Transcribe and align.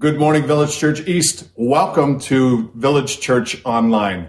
Good 0.00 0.16
morning, 0.16 0.46
Village 0.46 0.78
Church 0.78 1.00
East. 1.08 1.48
Welcome 1.56 2.20
to 2.20 2.70
Village 2.76 3.18
Church 3.18 3.60
Online. 3.64 4.28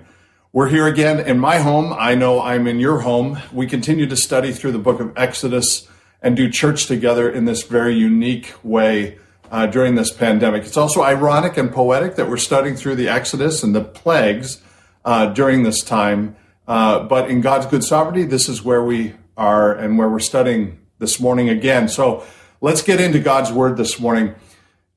We're 0.52 0.68
here 0.68 0.88
again 0.88 1.20
in 1.20 1.38
my 1.38 1.60
home. 1.60 1.94
I 1.94 2.16
know 2.16 2.42
I'm 2.42 2.66
in 2.66 2.80
your 2.80 3.02
home. 3.02 3.38
We 3.54 3.68
continue 3.68 4.08
to 4.08 4.16
study 4.16 4.52
through 4.52 4.72
the 4.72 4.80
book 4.80 5.00
of 5.00 5.14
Exodus 5.16 5.88
and 6.24 6.36
do 6.36 6.50
church 6.50 6.88
together 6.88 7.30
in 7.30 7.46
this 7.46 7.62
very 7.62 7.94
unique 7.94 8.52
way 8.64 9.20
uh, 9.52 9.68
during 9.68 9.94
this 9.94 10.12
pandemic. 10.12 10.64
It's 10.64 10.76
also 10.76 11.04
ironic 11.04 11.56
and 11.56 11.72
poetic 11.72 12.16
that 12.16 12.28
we're 12.28 12.38
studying 12.38 12.76
through 12.76 12.96
the 12.96 13.08
Exodus 13.08 13.62
and 13.62 13.76
the 13.76 13.84
plagues 13.84 14.64
uh, 15.06 15.28
during 15.28 15.62
this 15.62 15.84
time. 15.84 16.36
Uh, 16.68 17.04
but 17.04 17.30
in 17.30 17.42
God's 17.42 17.68
good 17.68 17.84
sovereignty, 17.84 18.24
this 18.24 18.50
is 18.50 18.64
where 18.64 18.84
we 18.84 19.14
are 19.38 19.72
and 19.72 20.00
where 20.00 20.10
we're 20.10 20.18
studying 20.18 20.80
this 20.98 21.20
morning 21.20 21.48
again. 21.48 21.88
So 21.88 22.26
let's 22.60 22.82
get 22.82 23.00
into 23.00 23.20
God's 23.20 23.52
word 23.52 23.78
this 23.78 24.00
morning. 24.00 24.34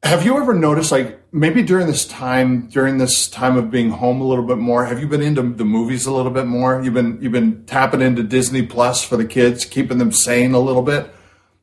Have 0.05 0.25
you 0.25 0.37
ever 0.37 0.53
noticed, 0.53 0.91
like 0.91 1.23
maybe 1.33 1.63
during 1.63 1.87
this 1.87 2.05
time, 2.05 2.67
during 2.67 2.99
this 2.99 3.29
time 3.29 3.57
of 3.57 3.71
being 3.71 3.91
home 3.91 4.21
a 4.21 4.25
little 4.25 4.45
bit 4.45 4.59
more, 4.59 4.85
have 4.85 5.01
you 5.01 5.07
been 5.07 5.23
into 5.23 5.43
the 5.43 5.65
movies 5.65 6.07
a 6.07 6.13
little 6.13 6.33
bit 6.33 6.47
more? 6.47 6.83
You've 6.83 6.95
been 6.95 7.19
you've 7.23 7.33
been 7.33 7.65
tapping 7.67 8.03
into 8.03 8.25
Disney 8.25 8.63
Plus 8.63 9.05
for 9.05 9.17
the 9.17 9.25
kids, 9.25 9.65
keeping 9.65 9.99
them 9.99 10.11
sane 10.11 10.55
a 10.55 10.59
little 10.59 10.83
bit. 10.83 11.15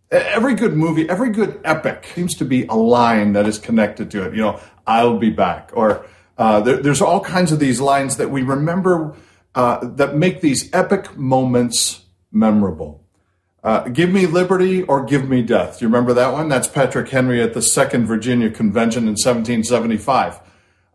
Every 0.09 0.55
good 0.55 0.75
movie, 0.75 1.07
every 1.09 1.31
good 1.31 1.59
epic 1.65 2.09
seems 2.15 2.33
to 2.37 2.45
be 2.45 2.65
a 2.65 2.75
line 2.75 3.33
that 3.33 3.45
is 3.45 3.59
connected 3.59 4.09
to 4.11 4.25
it. 4.25 4.33
You 4.33 4.41
know, 4.41 4.59
I'll 4.87 5.19
be 5.19 5.29
back, 5.29 5.71
or 5.73 6.05
uh, 6.37 6.61
there, 6.61 6.77
there's 6.77 7.01
all 7.01 7.19
kinds 7.19 7.51
of 7.51 7.59
these 7.59 7.81
lines 7.81 8.17
that 8.17 8.31
we 8.31 8.41
remember 8.41 9.15
uh, 9.53 9.85
that 9.85 10.15
make 10.15 10.39
these 10.39 10.73
epic 10.73 11.17
moments 11.17 12.05
memorable. 12.31 13.03
Uh, 13.63 13.89
give 13.89 14.09
me 14.09 14.25
liberty 14.25 14.83
or 14.83 15.03
give 15.03 15.27
me 15.27 15.41
death. 15.41 15.79
Do 15.79 15.85
you 15.85 15.89
remember 15.89 16.13
that 16.13 16.31
one? 16.31 16.47
That's 16.47 16.67
Patrick 16.67 17.09
Henry 17.09 17.41
at 17.41 17.53
the 17.53 17.61
Second 17.61 18.05
Virginia 18.05 18.49
Convention 18.49 19.03
in 19.03 19.15
1775. 19.15 20.39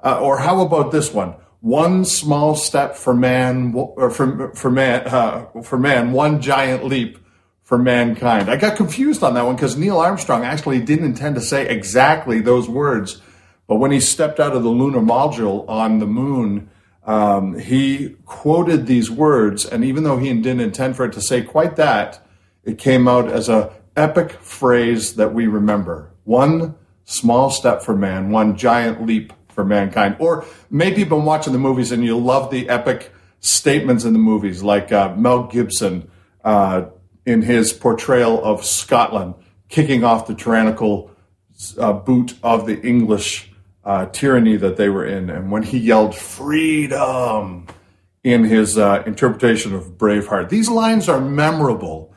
Uh, 0.02 0.20
or 0.20 0.38
how 0.38 0.60
about 0.60 0.90
this 0.90 1.12
one? 1.12 1.34
One 1.60 2.04
small 2.04 2.54
step 2.54 2.96
for 2.96 3.14
man, 3.14 3.72
or 3.74 4.10
for, 4.10 4.54
for 4.54 4.70
man, 4.70 5.06
uh, 5.06 5.46
for 5.62 5.78
man, 5.78 6.12
one 6.12 6.40
giant 6.40 6.84
leap 6.84 7.18
for 7.62 7.78
mankind. 7.78 8.50
I 8.50 8.56
got 8.56 8.76
confused 8.76 9.22
on 9.22 9.34
that 9.34 9.46
one 9.46 9.56
because 9.56 9.76
Neil 9.76 9.98
Armstrong 9.98 10.44
actually 10.44 10.80
didn't 10.80 11.06
intend 11.06 11.34
to 11.36 11.40
say 11.40 11.66
exactly 11.66 12.40
those 12.40 12.68
words, 12.68 13.22
but 13.66 13.76
when 13.76 13.90
he 13.90 14.00
stepped 14.00 14.38
out 14.38 14.54
of 14.54 14.62
the 14.62 14.68
lunar 14.68 15.00
module 15.00 15.66
on 15.68 15.98
the 15.98 16.06
moon, 16.06 16.68
um, 17.06 17.58
he 17.58 18.16
quoted 18.26 18.86
these 18.86 19.10
words, 19.10 19.64
and 19.64 19.84
even 19.84 20.04
though 20.04 20.18
he 20.18 20.32
didn't 20.34 20.60
intend 20.60 20.96
for 20.96 21.06
it 21.06 21.12
to 21.14 21.22
say 21.22 21.42
quite 21.42 21.76
that, 21.76 22.23
it 22.64 22.78
came 22.78 23.08
out 23.08 23.28
as 23.28 23.48
a 23.48 23.72
epic 23.96 24.32
phrase 24.32 25.16
that 25.16 25.34
we 25.34 25.46
remember. 25.46 26.10
One 26.24 26.74
small 27.04 27.50
step 27.50 27.82
for 27.82 27.96
man, 27.96 28.30
one 28.30 28.56
giant 28.56 29.06
leap 29.06 29.32
for 29.48 29.64
mankind. 29.64 30.16
Or 30.18 30.44
maybe 30.70 31.00
you've 31.00 31.08
been 31.08 31.24
watching 31.24 31.52
the 31.52 31.58
movies 31.58 31.92
and 31.92 32.04
you 32.04 32.18
love 32.18 32.50
the 32.50 32.68
epic 32.68 33.12
statements 33.40 34.04
in 34.04 34.12
the 34.12 34.18
movies, 34.18 34.62
like 34.62 34.90
uh, 34.90 35.14
Mel 35.16 35.44
Gibson 35.44 36.10
uh, 36.44 36.86
in 37.26 37.42
his 37.42 37.72
portrayal 37.72 38.42
of 38.42 38.64
Scotland, 38.64 39.34
kicking 39.68 40.02
off 40.02 40.26
the 40.26 40.34
tyrannical 40.34 41.10
uh, 41.78 41.92
boot 41.92 42.34
of 42.42 42.66
the 42.66 42.80
English 42.80 43.50
uh, 43.84 44.06
tyranny 44.06 44.56
that 44.56 44.76
they 44.76 44.88
were 44.88 45.04
in. 45.04 45.30
And 45.30 45.50
when 45.50 45.62
he 45.62 45.78
yelled 45.78 46.16
freedom 46.16 47.66
in 48.22 48.44
his 48.44 48.78
uh, 48.78 49.02
interpretation 49.06 49.74
of 49.74 49.98
Braveheart, 49.98 50.48
these 50.48 50.70
lines 50.70 51.08
are 51.08 51.20
memorable 51.20 52.13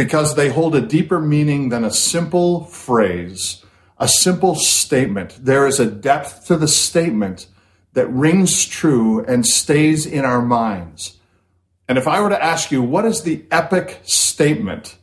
because 0.00 0.34
they 0.34 0.48
hold 0.48 0.74
a 0.74 0.80
deeper 0.80 1.20
meaning 1.20 1.68
than 1.68 1.84
a 1.84 1.90
simple 1.90 2.64
phrase, 2.64 3.62
a 3.98 4.08
simple 4.08 4.54
statement. 4.54 5.38
There 5.44 5.66
is 5.66 5.78
a 5.78 5.84
depth 5.90 6.46
to 6.46 6.56
the 6.56 6.68
statement 6.68 7.48
that 7.92 8.06
rings 8.06 8.64
true 8.64 9.22
and 9.26 9.44
stays 9.44 10.06
in 10.06 10.24
our 10.24 10.40
minds. 10.40 11.18
And 11.86 11.98
if 11.98 12.08
I 12.08 12.22
were 12.22 12.30
to 12.30 12.42
ask 12.42 12.72
you, 12.72 12.80
what 12.80 13.04
is 13.04 13.24
the 13.24 13.44
epic 13.50 14.00
statement 14.04 14.96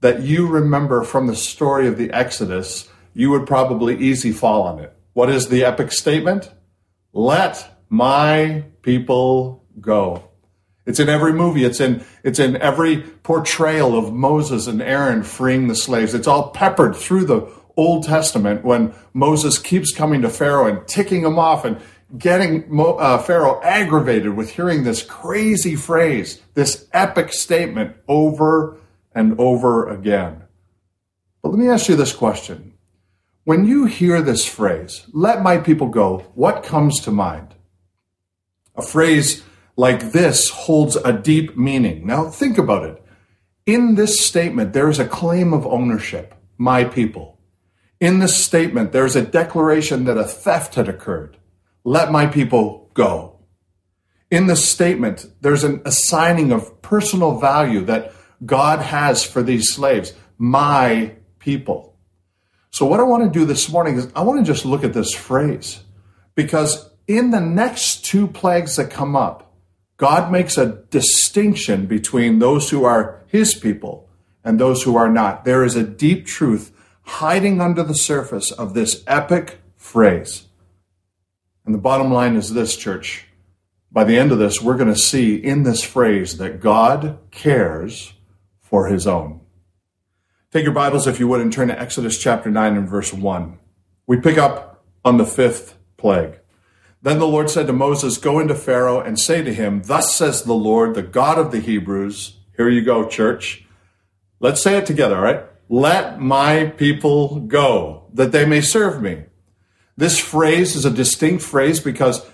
that 0.00 0.22
you 0.22 0.48
remember 0.48 1.04
from 1.04 1.28
the 1.28 1.36
story 1.36 1.86
of 1.86 1.96
the 1.96 2.10
Exodus, 2.10 2.88
you 3.14 3.30
would 3.30 3.46
probably 3.46 3.98
easy 3.98 4.32
fall 4.32 4.64
on 4.64 4.80
it. 4.80 4.92
What 5.12 5.30
is 5.30 5.46
the 5.46 5.62
epic 5.62 5.92
statement? 5.92 6.50
Let 7.12 7.84
my 7.88 8.64
people 8.82 9.64
go. 9.80 10.29
It's 10.90 10.98
in 10.98 11.08
every 11.08 11.32
movie. 11.32 11.62
It's 11.64 11.78
in 11.78 12.04
it's 12.24 12.40
in 12.40 12.56
every 12.56 13.02
portrayal 13.22 13.96
of 13.96 14.12
Moses 14.12 14.66
and 14.66 14.82
Aaron 14.82 15.22
freeing 15.22 15.68
the 15.68 15.76
slaves. 15.76 16.14
It's 16.14 16.26
all 16.26 16.50
peppered 16.50 16.96
through 16.96 17.26
the 17.26 17.48
Old 17.76 18.02
Testament 18.02 18.64
when 18.64 18.92
Moses 19.14 19.56
keeps 19.56 19.94
coming 19.94 20.20
to 20.22 20.28
Pharaoh 20.28 20.66
and 20.66 20.88
ticking 20.88 21.24
him 21.24 21.38
off 21.38 21.64
and 21.64 21.80
getting 22.18 22.68
uh, 22.76 23.18
Pharaoh 23.18 23.60
aggravated 23.62 24.34
with 24.34 24.50
hearing 24.50 24.82
this 24.82 25.04
crazy 25.04 25.76
phrase, 25.76 26.42
this 26.54 26.88
epic 26.92 27.32
statement 27.32 27.94
over 28.08 28.76
and 29.14 29.38
over 29.38 29.88
again. 29.88 30.42
But 31.40 31.50
let 31.50 31.58
me 31.60 31.68
ask 31.68 31.88
you 31.88 31.94
this 31.94 32.12
question. 32.12 32.74
When 33.44 33.64
you 33.64 33.84
hear 33.84 34.22
this 34.22 34.44
phrase, 34.44 35.06
let 35.12 35.40
my 35.40 35.58
people 35.58 35.86
go, 35.86 36.26
what 36.34 36.64
comes 36.64 36.98
to 37.02 37.12
mind? 37.12 37.54
A 38.74 38.82
phrase 38.82 39.44
like 39.76 40.12
this 40.12 40.50
holds 40.50 40.96
a 40.96 41.12
deep 41.12 41.56
meaning. 41.56 42.06
Now, 42.06 42.28
think 42.28 42.58
about 42.58 42.84
it. 42.84 43.02
In 43.66 43.94
this 43.94 44.20
statement, 44.20 44.72
there 44.72 44.88
is 44.88 44.98
a 44.98 45.06
claim 45.06 45.52
of 45.52 45.66
ownership, 45.66 46.34
my 46.58 46.84
people. 46.84 47.38
In 48.00 48.18
this 48.18 48.42
statement, 48.42 48.92
there 48.92 49.04
is 49.04 49.16
a 49.16 49.22
declaration 49.22 50.04
that 50.04 50.18
a 50.18 50.24
theft 50.24 50.74
had 50.74 50.88
occurred. 50.88 51.36
Let 51.84 52.10
my 52.10 52.26
people 52.26 52.90
go. 52.94 53.40
In 54.30 54.46
this 54.46 54.66
statement, 54.66 55.26
there's 55.40 55.64
an 55.64 55.82
assigning 55.84 56.52
of 56.52 56.80
personal 56.82 57.38
value 57.38 57.82
that 57.82 58.12
God 58.44 58.80
has 58.80 59.24
for 59.24 59.42
these 59.42 59.72
slaves, 59.72 60.14
my 60.38 61.14
people. 61.38 61.96
So, 62.70 62.86
what 62.86 63.00
I 63.00 63.02
want 63.02 63.24
to 63.24 63.38
do 63.38 63.44
this 63.44 63.68
morning 63.70 63.96
is 63.96 64.10
I 64.14 64.22
want 64.22 64.38
to 64.38 64.52
just 64.52 64.64
look 64.64 64.84
at 64.84 64.94
this 64.94 65.12
phrase 65.12 65.80
because 66.34 66.90
in 67.06 67.30
the 67.30 67.40
next 67.40 68.04
two 68.04 68.28
plagues 68.28 68.76
that 68.76 68.90
come 68.90 69.16
up, 69.16 69.49
God 70.00 70.32
makes 70.32 70.56
a 70.56 70.82
distinction 70.88 71.84
between 71.84 72.38
those 72.38 72.70
who 72.70 72.84
are 72.84 73.22
his 73.26 73.52
people 73.52 74.08
and 74.42 74.58
those 74.58 74.84
who 74.84 74.96
are 74.96 75.10
not. 75.10 75.44
There 75.44 75.62
is 75.62 75.76
a 75.76 75.84
deep 75.84 76.24
truth 76.24 76.72
hiding 77.02 77.60
under 77.60 77.82
the 77.82 77.94
surface 77.94 78.50
of 78.50 78.72
this 78.72 79.04
epic 79.06 79.60
phrase. 79.76 80.46
And 81.66 81.74
the 81.74 81.78
bottom 81.78 82.10
line 82.10 82.34
is 82.34 82.54
this, 82.54 82.78
church. 82.78 83.26
By 83.92 84.04
the 84.04 84.18
end 84.18 84.32
of 84.32 84.38
this, 84.38 84.62
we're 84.62 84.78
going 84.78 84.88
to 84.88 84.98
see 84.98 85.36
in 85.36 85.64
this 85.64 85.82
phrase 85.82 86.38
that 86.38 86.60
God 86.60 87.18
cares 87.30 88.14
for 88.58 88.86
his 88.86 89.06
own. 89.06 89.42
Take 90.50 90.64
your 90.64 90.72
Bibles, 90.72 91.06
if 91.06 91.20
you 91.20 91.28
would, 91.28 91.42
and 91.42 91.52
turn 91.52 91.68
to 91.68 91.78
Exodus 91.78 92.16
chapter 92.16 92.50
9 92.50 92.74
and 92.74 92.88
verse 92.88 93.12
1. 93.12 93.58
We 94.06 94.18
pick 94.18 94.38
up 94.38 94.82
on 95.04 95.18
the 95.18 95.26
fifth 95.26 95.76
plague. 95.98 96.38
Then 97.02 97.18
the 97.18 97.26
Lord 97.26 97.48
said 97.48 97.66
to 97.66 97.72
Moses, 97.72 98.18
Go 98.18 98.38
into 98.38 98.54
Pharaoh 98.54 99.00
and 99.00 99.18
say 99.18 99.42
to 99.42 99.54
him, 99.54 99.82
Thus 99.82 100.14
says 100.14 100.42
the 100.42 100.52
Lord, 100.52 100.94
the 100.94 101.02
God 101.02 101.38
of 101.38 101.50
the 101.50 101.60
Hebrews. 101.60 102.36
Here 102.56 102.68
you 102.68 102.82
go, 102.82 103.08
church. 103.08 103.64
Let's 104.38 104.62
say 104.62 104.76
it 104.76 104.86
together, 104.86 105.16
all 105.16 105.22
right? 105.22 105.44
Let 105.68 106.20
my 106.20 106.66
people 106.66 107.40
go, 107.40 108.04
that 108.12 108.32
they 108.32 108.44
may 108.44 108.60
serve 108.60 109.00
me. 109.00 109.24
This 109.96 110.18
phrase 110.18 110.76
is 110.76 110.84
a 110.84 110.90
distinct 110.90 111.42
phrase 111.42 111.80
because 111.80 112.26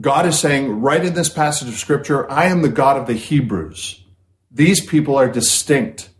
God 0.00 0.26
is 0.26 0.38
saying 0.38 0.80
right 0.80 1.04
in 1.04 1.14
this 1.14 1.28
passage 1.28 1.68
of 1.68 1.74
scripture, 1.74 2.30
I 2.30 2.46
am 2.46 2.62
the 2.62 2.68
God 2.68 2.96
of 2.96 3.06
the 3.06 3.14
Hebrews. 3.14 4.04
These 4.50 4.84
people 4.84 5.16
are 5.16 5.28
distinct. 5.28 6.10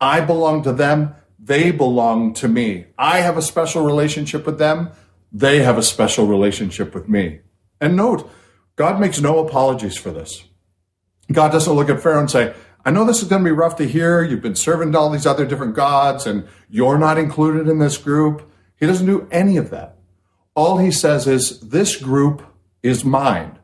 I 0.00 0.20
belong 0.20 0.62
to 0.64 0.72
them. 0.72 1.14
They 1.38 1.70
belong 1.70 2.34
to 2.34 2.48
me. 2.48 2.86
I 2.98 3.20
have 3.20 3.36
a 3.36 3.42
special 3.42 3.84
relationship 3.84 4.44
with 4.46 4.58
them. 4.58 4.90
They 5.32 5.62
have 5.62 5.78
a 5.78 5.82
special 5.82 6.26
relationship 6.26 6.94
with 6.94 7.08
me. 7.08 7.40
And 7.80 7.96
note, 7.96 8.30
God 8.76 9.00
makes 9.00 9.20
no 9.20 9.38
apologies 9.38 9.96
for 9.96 10.10
this. 10.10 10.44
God 11.32 11.50
doesn't 11.52 11.72
look 11.72 11.88
at 11.88 12.00
Pharaoh 12.00 12.20
and 12.20 12.30
say, 12.30 12.54
I 12.84 12.90
know 12.90 13.04
this 13.04 13.20
is 13.20 13.28
going 13.28 13.42
to 13.42 13.48
be 13.48 13.54
rough 13.54 13.76
to 13.76 13.86
hear. 13.86 14.22
You've 14.22 14.42
been 14.42 14.54
serving 14.54 14.94
all 14.94 15.10
these 15.10 15.26
other 15.26 15.44
different 15.44 15.74
gods 15.74 16.26
and 16.26 16.46
you're 16.68 16.98
not 16.98 17.18
included 17.18 17.68
in 17.68 17.78
this 17.78 17.98
group. 17.98 18.48
He 18.78 18.86
doesn't 18.86 19.06
do 19.06 19.26
any 19.30 19.56
of 19.56 19.70
that. 19.70 19.98
All 20.54 20.78
he 20.78 20.90
says 20.90 21.26
is, 21.26 21.60
This 21.60 21.96
group 21.96 22.46
is 22.82 23.04
mine. 23.04 23.58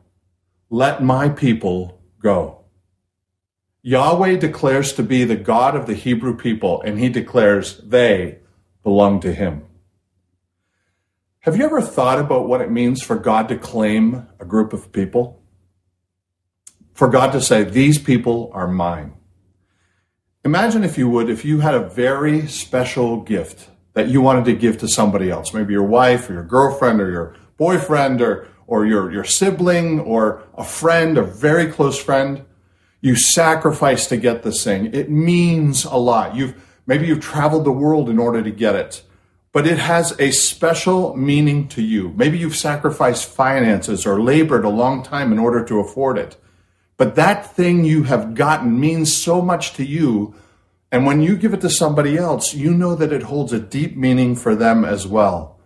Let 0.69 1.03
my 1.03 1.29
people 1.29 2.01
go. 2.21 2.65
Yahweh 3.81 4.37
declares 4.37 4.93
to 4.93 5.03
be 5.03 5.23
the 5.23 5.35
God 5.35 5.75
of 5.75 5.87
the 5.87 5.93
Hebrew 5.93 6.35
people, 6.35 6.81
and 6.81 6.99
he 6.99 7.09
declares 7.09 7.77
they 7.77 8.39
belong 8.81 9.19
to 9.21 9.33
him. 9.33 9.65
Have 11.43 11.57
you 11.57 11.65
ever 11.65 11.81
thought 11.81 12.19
about 12.19 12.47
what 12.47 12.61
it 12.61 12.71
means 12.71 13.03
for 13.03 13.17
God 13.17 13.49
to 13.49 13.57
claim 13.57 14.29
a 14.39 14.45
group 14.45 14.71
of 14.71 14.93
people? 14.93 15.43
For 16.93 17.09
God 17.09 17.33
to 17.33 17.41
say, 17.41 17.65
These 17.65 17.97
people 17.97 18.49
are 18.53 18.65
mine. 18.65 19.15
Imagine, 20.45 20.85
if 20.85 20.97
you 20.97 21.09
would, 21.09 21.29
if 21.29 21.43
you 21.43 21.59
had 21.59 21.73
a 21.73 21.89
very 21.89 22.47
special 22.47 23.19
gift 23.19 23.69
that 23.91 24.07
you 24.07 24.21
wanted 24.21 24.45
to 24.45 24.53
give 24.53 24.77
to 24.77 24.87
somebody 24.87 25.29
else, 25.29 25.53
maybe 25.53 25.73
your 25.73 25.83
wife 25.83 26.29
or 26.29 26.33
your 26.33 26.45
girlfriend 26.45 27.01
or 27.01 27.11
your 27.11 27.35
boyfriend 27.57 28.21
or, 28.21 28.47
or 28.65 28.85
your, 28.85 29.11
your 29.11 29.25
sibling 29.25 29.99
or 29.99 30.43
a 30.53 30.63
friend, 30.63 31.17
a 31.17 31.23
very 31.23 31.69
close 31.69 32.01
friend. 32.01 32.45
You 33.01 33.17
sacrifice 33.17 34.07
to 34.07 34.15
get 34.15 34.43
this 34.43 34.63
thing. 34.63 34.93
It 34.93 35.09
means 35.09 35.83
a 35.83 35.97
lot. 35.97 36.37
You've, 36.37 36.55
maybe 36.87 37.05
you've 37.05 37.19
traveled 37.19 37.65
the 37.65 37.71
world 37.73 38.09
in 38.09 38.17
order 38.17 38.41
to 38.41 38.51
get 38.51 38.75
it, 38.75 39.03
but 39.53 39.65
it 39.65 39.77
has 39.77 40.19
a 40.19 40.31
special 40.31 41.15
meaning 41.15 41.69
to 41.69 41.81
you. 41.81 42.13
Maybe 42.17 42.37
you've 42.37 42.57
sacrificed 42.57 43.29
finances 43.29 44.05
or 44.05 44.21
labored 44.21 44.65
a 44.65 44.69
long 44.69 45.03
time 45.03 45.31
in 45.31 45.39
order 45.39 45.63
to 45.63 45.79
afford 45.79 46.17
it. 46.17 46.35
But 46.97 47.15
that 47.15 47.55
thing 47.55 47.85
you 47.85 48.03
have 48.03 48.35
gotten 48.35 48.77
means 48.77 49.15
so 49.15 49.41
much 49.41 49.73
to 49.75 49.85
you 49.85 50.35
and 50.93 51.07
when 51.07 51.23
you 51.23 51.35
give 51.35 51.55
it 51.55 51.61
to 51.61 51.71
somebody 51.71 52.19
else, 52.19 52.53
you 52.53 52.71
know 52.71 52.93
that 52.93 53.11
it 53.11 53.23
holds 53.23 53.51
a 53.51 53.59
deep 53.59 53.97
meaning 53.97 54.35
for 54.35 54.55
them 54.55 54.85
as 54.85 55.07
well. 55.07 55.59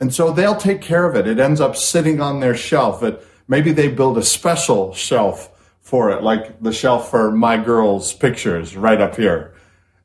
And 0.00 0.12
so 0.12 0.32
they'll 0.32 0.56
take 0.56 0.80
care 0.80 1.06
of 1.06 1.14
it. 1.14 1.28
It 1.28 1.38
ends 1.38 1.60
up 1.60 1.76
sitting 1.76 2.20
on 2.20 2.40
their 2.40 2.56
shelf. 2.56 3.00
It, 3.04 3.24
maybe 3.46 3.70
they 3.70 3.86
build 3.86 4.18
a 4.18 4.24
special 4.24 4.92
shelf 4.92 5.76
for 5.80 6.10
it, 6.10 6.24
like 6.24 6.60
the 6.60 6.72
shelf 6.72 7.12
for 7.12 7.30
my 7.30 7.58
girl's 7.58 8.12
pictures 8.12 8.76
right 8.76 9.00
up 9.00 9.14
here. 9.14 9.54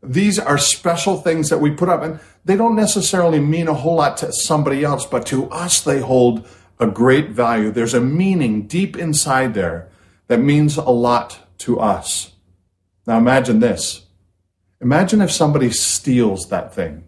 These 0.06 0.40
are 0.40 0.58
special 0.58 1.18
things 1.18 1.50
that 1.50 1.60
we 1.60 1.72
put 1.72 1.90
up, 1.90 2.04
and 2.04 2.20
they 2.44 2.56
don't 2.56 2.76
necessarily 2.76 3.40
mean 3.40 3.68
a 3.68 3.74
whole 3.74 3.96
lot 3.96 4.18
to 4.18 4.32
somebody 4.32 4.84
else, 4.84 5.06
but 5.06 5.26
to 5.28 5.50
us, 5.50 5.82
they 5.82 6.00
hold 6.00 6.48
a 6.80 6.88
great 6.88 7.30
value. 7.30 7.72
There's 7.72 7.94
a 7.94 8.02
meaning 8.02 8.68
deep 8.68 8.98
inside 8.98 9.54
there 9.54 9.90
that 10.28 10.40
means 10.40 10.78
a 10.78 10.84
lot 10.84 11.40
to 11.60 11.80
us. 11.80 12.32
Now 13.08 13.18
imagine 13.18 13.60
this 13.60 14.06
Imagine 14.82 15.22
if 15.22 15.32
somebody 15.32 15.72
steals 15.72 16.50
that 16.50 16.74
thing. 16.74 17.08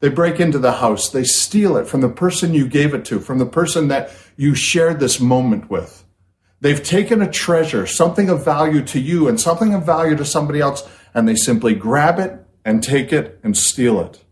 They 0.00 0.08
break 0.08 0.40
into 0.40 0.58
the 0.58 0.72
house, 0.72 1.10
they 1.10 1.24
steal 1.24 1.76
it 1.76 1.86
from 1.86 2.00
the 2.00 2.08
person 2.08 2.54
you 2.54 2.68
gave 2.68 2.94
it 2.94 3.04
to, 3.06 3.18
from 3.18 3.38
the 3.38 3.46
person 3.46 3.88
that 3.88 4.10
you 4.36 4.54
shared 4.54 5.00
this 5.00 5.18
moment 5.18 5.68
with. 5.68 6.04
They've 6.60 6.82
taken 6.82 7.20
a 7.20 7.30
treasure, 7.30 7.86
something 7.86 8.30
of 8.30 8.44
value 8.44 8.82
to 8.84 9.00
you 9.00 9.28
and 9.28 9.40
something 9.40 9.74
of 9.74 9.84
value 9.84 10.16
to 10.16 10.24
somebody 10.24 10.60
else, 10.60 10.88
and 11.16 11.26
they 11.26 11.34
simply 11.34 11.74
grab 11.74 12.18
it 12.18 12.44
and 12.62 12.82
take 12.82 13.10
it 13.10 13.40
and 13.42 13.56
steal 13.56 13.98
it. 14.02 14.22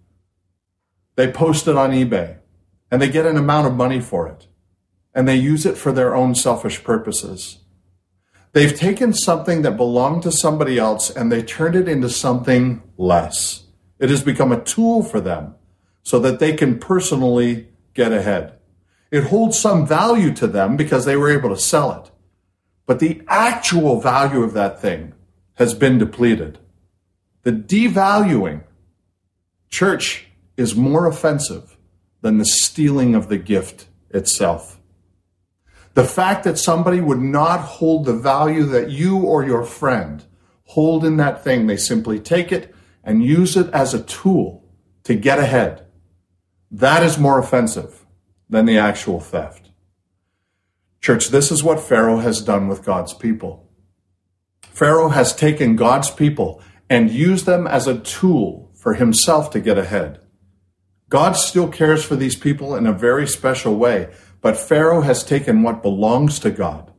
They 1.17 1.33
post 1.33 1.67
it 1.67 1.77
on 1.77 1.93
eBay 1.93 2.37
and 2.91 3.01
they 3.01 3.09
get 3.09 3.25
an 3.25 3.39
amount 3.39 3.67
of 3.67 3.75
money 3.75 4.01
for 4.01 4.29
it 4.29 4.47
and 5.15 5.27
they 5.27 5.35
use 5.35 5.65
it 5.65 5.79
for 5.79 5.93
their 5.93 6.15
own 6.15 6.35
selfish 6.35 6.85
purposes. 6.85 7.61
They've 8.53 8.77
taken 8.77 9.15
something 9.15 9.63
that 9.63 9.79
belonged 9.79 10.25
to 10.25 10.31
somebody 10.31 10.79
else 10.79 11.09
and 11.09 11.33
they 11.33 11.43
turned 11.43 11.75
it 11.75 11.89
into 11.89 12.11
something 12.11 12.83
less. 12.99 13.65
It 13.99 14.11
has 14.11 14.23
become 14.23 14.53
a 14.53 14.63
tool 14.63 15.03
for 15.03 15.23
them 15.23 15.55
so 16.03 16.19
that 16.19 16.39
they 16.39 16.53
can 16.53 16.79
personally 16.79 17.69
get 17.95 18.13
ahead. 18.13 18.59
It 19.11 19.25
holds 19.25 19.59
some 19.59 19.87
value 19.87 20.35
to 20.35 20.47
them 20.47 20.77
because 20.77 21.07
they 21.07 21.17
were 21.17 21.31
able 21.31 21.49
to 21.49 21.57
sell 21.57 21.93
it. 21.93 22.11
But 22.85 22.99
the 22.99 23.23
actual 23.27 24.03
value 24.03 24.43
of 24.43 24.53
that 24.53 24.83
thing 24.83 25.15
has 25.55 25.73
been 25.73 25.97
depleted. 25.97 26.59
The 27.45 27.53
devaluing 27.53 28.65
church 29.69 30.27
is 30.57 30.75
more 30.75 31.07
offensive 31.07 31.77
than 32.23 32.39
the 32.39 32.45
stealing 32.45 33.15
of 33.15 33.29
the 33.29 33.37
gift 33.37 33.87
itself. 34.11 34.81
The 35.93 36.05
fact 36.05 36.45
that 36.45 36.59
somebody 36.59 37.01
would 37.01 37.21
not 37.21 37.61
hold 37.61 38.05
the 38.05 38.15
value 38.15 38.65
that 38.65 38.91
you 38.91 39.19
or 39.19 39.45
your 39.45 39.63
friend 39.63 40.25
hold 40.65 41.05
in 41.05 41.19
that 41.19 41.45
thing, 41.45 41.67
they 41.67 41.77
simply 41.77 42.19
take 42.19 42.51
it 42.51 42.75
and 43.05 43.23
use 43.23 43.57
it 43.57 43.71
as 43.75 43.93
a 43.93 44.03
tool 44.03 44.65
to 45.05 45.15
get 45.15 45.39
ahead. 45.39 45.87
That 46.71 47.03
is 47.03 47.19
more 47.19 47.39
offensive 47.39 48.07
than 48.49 48.65
the 48.65 48.79
actual 48.79 49.21
theft. 49.21 49.71
Church, 51.03 51.29
this 51.29 51.53
is 51.53 51.63
what 51.63 51.79
Pharaoh 51.79 52.19
has 52.19 52.41
done 52.41 52.69
with 52.69 52.85
God's 52.85 53.13
people. 53.13 53.69
Pharaoh 54.63 55.11
has 55.11 55.37
taken 55.37 55.77
God's 55.77 56.11
people 56.11 56.63
and 56.89 57.11
use 57.11 57.45
them 57.45 57.67
as 57.67 57.87
a 57.87 57.99
tool 57.99 58.71
for 58.75 58.95
himself 58.95 59.51
to 59.51 59.61
get 59.61 59.79
ahead. 59.79 60.21
God 61.09 61.33
still 61.33 61.69
cares 61.69 62.05
for 62.05 62.17
these 62.17 62.37
people 62.37 62.75
in 62.75 62.87
a 62.87 62.93
very 62.93 63.27
special 63.27 63.77
way, 63.77 64.13
but 64.41 64.57
Pharaoh 64.57 65.03
has 65.03 65.25
taken 65.25 65.63
what 65.63 65.83
belongs 65.83 66.39
to 66.41 66.51
God, 66.51 66.93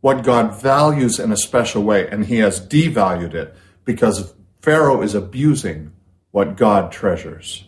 what 0.00 0.24
God 0.24 0.60
values 0.60 1.18
in 1.18 1.32
a 1.32 1.36
special 1.36 1.82
way, 1.82 2.08
and 2.08 2.26
he 2.26 2.38
has 2.38 2.60
devalued 2.60 3.34
it 3.34 3.54
because 3.84 4.34
Pharaoh 4.60 5.02
is 5.02 5.14
abusing 5.14 5.92
what 6.30 6.56
God 6.56 6.92
treasures. 6.92 7.64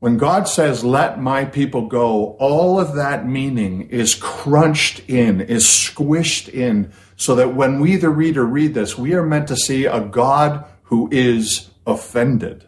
When 0.00 0.18
God 0.18 0.46
says, 0.48 0.84
let 0.84 1.18
my 1.18 1.46
people 1.46 1.88
go, 1.88 2.36
all 2.38 2.78
of 2.78 2.94
that 2.94 3.26
meaning 3.26 3.88
is 3.88 4.14
crunched 4.14 5.08
in, 5.08 5.40
is 5.40 5.64
squished 5.64 6.52
in, 6.52 6.92
so 7.16 7.34
that 7.34 7.54
when 7.54 7.80
we, 7.80 7.96
the 7.96 8.08
reader, 8.08 8.44
read 8.44 8.74
this, 8.74 8.98
we 8.98 9.14
are 9.14 9.24
meant 9.24 9.48
to 9.48 9.56
see 9.56 9.84
a 9.84 10.00
God 10.00 10.64
who 10.84 11.08
is 11.12 11.70
offended. 11.86 12.66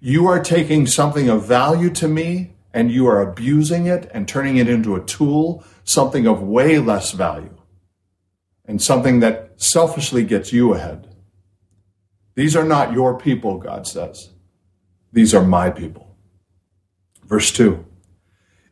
You 0.00 0.26
are 0.26 0.42
taking 0.42 0.86
something 0.86 1.28
of 1.28 1.46
value 1.46 1.90
to 1.90 2.08
me 2.08 2.54
and 2.74 2.90
you 2.90 3.06
are 3.06 3.20
abusing 3.20 3.86
it 3.86 4.10
and 4.12 4.26
turning 4.26 4.56
it 4.56 4.68
into 4.68 4.96
a 4.96 5.04
tool, 5.04 5.64
something 5.84 6.26
of 6.26 6.42
way 6.42 6.78
less 6.78 7.12
value, 7.12 7.56
and 8.64 8.80
something 8.80 9.20
that 9.20 9.52
selfishly 9.56 10.24
gets 10.24 10.52
you 10.52 10.74
ahead. 10.74 11.08
These 12.34 12.56
are 12.56 12.64
not 12.64 12.92
your 12.92 13.18
people, 13.18 13.58
God 13.58 13.86
says. 13.86 14.30
These 15.12 15.34
are 15.34 15.44
my 15.44 15.70
people. 15.70 16.16
Verse 17.24 17.52
2 17.52 17.84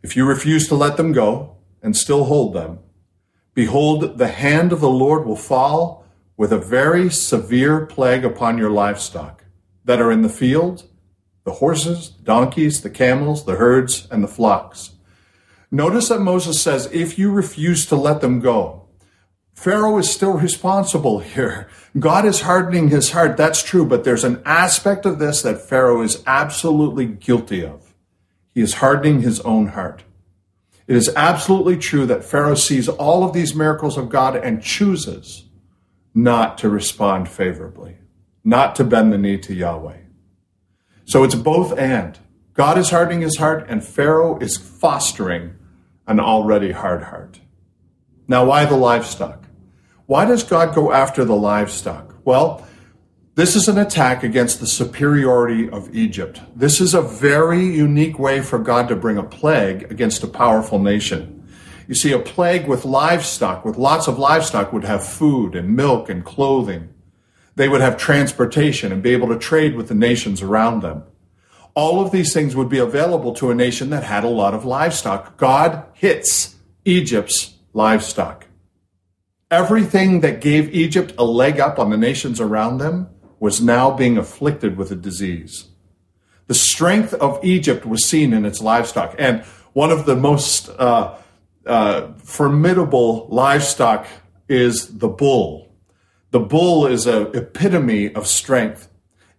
If 0.03 0.17
you 0.17 0.25
refuse 0.25 0.67
to 0.69 0.75
let 0.75 0.97
them 0.97 1.13
go 1.13 1.57
and 1.83 1.97
still 1.97 2.25
hold 2.25 2.55
them, 2.55 2.79
behold, 3.61 4.17
the 4.17 4.29
hand 4.29 4.73
of 4.73 4.81
the 4.81 4.89
Lord 4.89 5.27
will 5.27 5.37
fall 5.37 6.07
with 6.35 6.51
a 6.51 6.57
very 6.79 7.11
severe 7.11 7.85
plague 7.85 8.25
upon 8.25 8.57
your 8.57 8.71
livestock 8.71 9.45
that 9.85 10.01
are 10.01 10.11
in 10.11 10.23
the 10.23 10.31
field 10.31 10.85
the 11.45 11.53
horses, 11.53 12.13
the 12.17 12.23
donkeys, 12.23 12.81
the 12.81 12.89
camels, 12.89 13.45
the 13.45 13.57
herds, 13.57 14.09
and 14.11 14.25
the 14.25 14.29
flocks. 14.29 14.93
Notice 15.71 16.09
that 16.09 16.21
Moses 16.21 16.59
says, 16.59 16.89
if 16.91 17.19
you 17.19 17.31
refuse 17.31 17.85
to 17.87 17.97
let 17.97 18.23
them 18.23 18.41
go, 18.41 18.89
Pharaoh 19.53 19.99
is 19.99 20.11
still 20.11 20.39
responsible 20.39 21.19
here. 21.35 21.69
God 21.99 22.25
is 22.25 22.43
hardening 22.43 22.89
his 22.89 23.11
heart. 23.11 23.37
That's 23.37 23.63
true, 23.63 23.85
but 23.85 24.05
there's 24.05 24.25
an 24.25 24.41
aspect 24.47 25.05
of 25.05 25.19
this 25.19 25.43
that 25.43 25.69
Pharaoh 25.69 26.01
is 26.01 26.23
absolutely 26.27 27.05
guilty 27.05 27.63
of. 27.63 27.95
He 28.55 28.63
is 28.63 28.75
hardening 28.75 29.21
his 29.21 29.41
own 29.41 29.69
heart. 29.69 30.05
It 30.91 30.97
is 30.97 31.13
absolutely 31.15 31.77
true 31.77 32.05
that 32.07 32.25
Pharaoh 32.25 32.57
sees 32.57 32.89
all 32.89 33.23
of 33.23 33.33
these 33.33 33.55
miracles 33.55 33.97
of 33.97 34.09
God 34.09 34.35
and 34.35 34.61
chooses 34.61 35.45
not 36.17 36.59
to 36.59 36.69
respond 36.69 37.29
favorably, 37.29 37.99
not 38.43 38.75
to 38.75 38.83
bend 38.83 39.13
the 39.13 39.19
knee 39.19 39.39
to 39.39 39.55
Yahweh. 39.55 39.99
So 41.05 41.23
it's 41.23 41.37
both 41.37 41.79
and. 41.79 42.19
God 42.55 42.77
is 42.77 42.91
hardening 42.91 43.21
his 43.21 43.37
heart, 43.37 43.67
and 43.69 43.85
Pharaoh 43.85 44.37
is 44.41 44.57
fostering 44.57 45.55
an 46.09 46.19
already 46.19 46.73
hard 46.73 47.05
heart. 47.05 47.39
Now, 48.27 48.45
why 48.47 48.65
the 48.65 48.75
livestock? 48.75 49.45
Why 50.07 50.25
does 50.25 50.43
God 50.43 50.75
go 50.75 50.91
after 50.91 51.25
the 51.25 51.37
livestock? 51.37 52.17
Well, 52.25 52.67
this 53.41 53.57
is 53.57 53.69
an 53.69 53.79
attack 53.79 54.23
against 54.23 54.61
the 54.61 54.67
superiority 54.67 55.67
of 55.71 55.97
Egypt. 55.97 56.43
This 56.55 56.79
is 56.79 56.93
a 56.93 57.01
very 57.01 57.65
unique 57.65 58.19
way 58.19 58.43
for 58.43 58.59
God 58.59 58.87
to 58.89 58.97
bring 58.97 59.17
a 59.17 59.23
plague 59.23 59.91
against 59.91 60.23
a 60.23 60.27
powerful 60.27 60.79
nation. 60.79 61.49
You 61.89 61.95
see, 61.95 62.13
a 62.13 62.19
plague 62.19 62.69
with 62.69 62.85
livestock, 62.85 63.65
with 63.65 63.79
lots 63.79 64.09
of 64.09 64.19
livestock, 64.19 64.75
would 64.75 64.85
have 64.85 65.03
food 65.07 65.55
and 65.55 65.75
milk 65.75 66.11
and 66.11 66.23
clothing. 66.23 66.93
They 67.57 67.67
would 67.67 67.81
have 67.81 67.97
transportation 67.97 68.93
and 68.93 69.03
be 69.03 69.15
able 69.15 69.29
to 69.29 69.39
trade 69.39 69.75
with 69.75 69.89
the 69.89 69.95
nations 69.95 70.43
around 70.43 70.83
them. 70.83 71.05
All 71.73 72.05
of 72.05 72.13
these 72.13 72.35
things 72.35 72.55
would 72.55 72.69
be 72.69 72.77
available 72.77 73.33
to 73.37 73.51
a 73.51 73.55
nation 73.55 73.89
that 73.89 74.05
had 74.05 74.23
a 74.23 74.29
lot 74.29 74.53
of 74.53 74.67
livestock. 74.67 75.39
God 75.39 75.87
hits 75.95 76.57
Egypt's 76.85 77.55
livestock. 77.73 78.49
Everything 79.51 80.21
that 80.21 80.43
gave 80.43 80.75
Egypt 80.75 81.15
a 81.17 81.25
leg 81.25 81.59
up 81.59 81.79
on 81.79 81.89
the 81.89 81.97
nations 81.97 82.39
around 82.39 82.79
them 82.79 83.09
was 83.41 83.61
now 83.61 83.91
being 83.91 84.17
afflicted 84.17 84.77
with 84.77 84.93
a 84.93 84.95
disease. 84.97 85.65
The 86.47 86.55
strength 86.55 87.15
of 87.15 87.43
Egypt 87.43 87.87
was 87.87 88.07
seen 88.07 88.33
in 88.33 88.45
its 88.45 88.61
livestock. 88.61 89.17
And 89.19 89.43
one 89.73 89.91
of 89.91 90.05
the 90.05 90.15
most 90.15 90.69
uh, 90.69 91.17
uh, 91.67 92.13
formidable 92.19 93.27
livestock 93.31 94.07
is 94.49 94.99
the 94.99 95.09
bull. 95.09 95.73
The 96.33 96.41
bull 96.41 96.87
is 96.87 97.07
an 97.07 97.35
epitome 97.35 98.15
of 98.15 98.27
strength. 98.27 98.89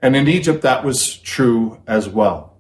And 0.02 0.16
in 0.16 0.28
Egypt, 0.28 0.64
that 0.64 0.84
was 0.84 1.18
true 1.18 1.80
as 1.86 2.10
well. 2.10 2.60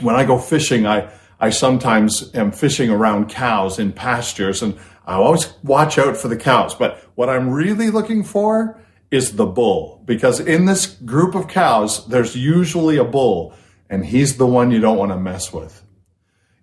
When 0.00 0.14
I 0.14 0.24
go 0.24 0.38
fishing, 0.38 0.86
I, 0.86 1.10
I 1.40 1.50
sometimes 1.50 2.34
am 2.34 2.52
fishing 2.52 2.90
around 2.90 3.30
cows 3.30 3.78
in 3.78 3.92
pastures 3.92 4.62
and 4.62 4.78
I 5.06 5.14
always 5.14 5.52
watch 5.62 5.96
out 5.96 6.16
for 6.16 6.28
the 6.28 6.36
cows. 6.36 6.74
But 6.74 6.98
what 7.14 7.30
I'm 7.30 7.48
really 7.50 7.90
looking 7.90 8.24
for 8.24 8.80
is 9.16 9.36
the 9.36 9.46
bull 9.46 10.02
because 10.04 10.38
in 10.38 10.66
this 10.66 10.86
group 10.86 11.34
of 11.34 11.48
cows, 11.48 12.06
there's 12.06 12.36
usually 12.36 12.96
a 12.98 13.04
bull, 13.04 13.54
and 13.90 14.06
he's 14.06 14.36
the 14.36 14.46
one 14.46 14.70
you 14.70 14.80
don't 14.80 14.98
want 14.98 15.10
to 15.10 15.18
mess 15.18 15.52
with. 15.52 15.82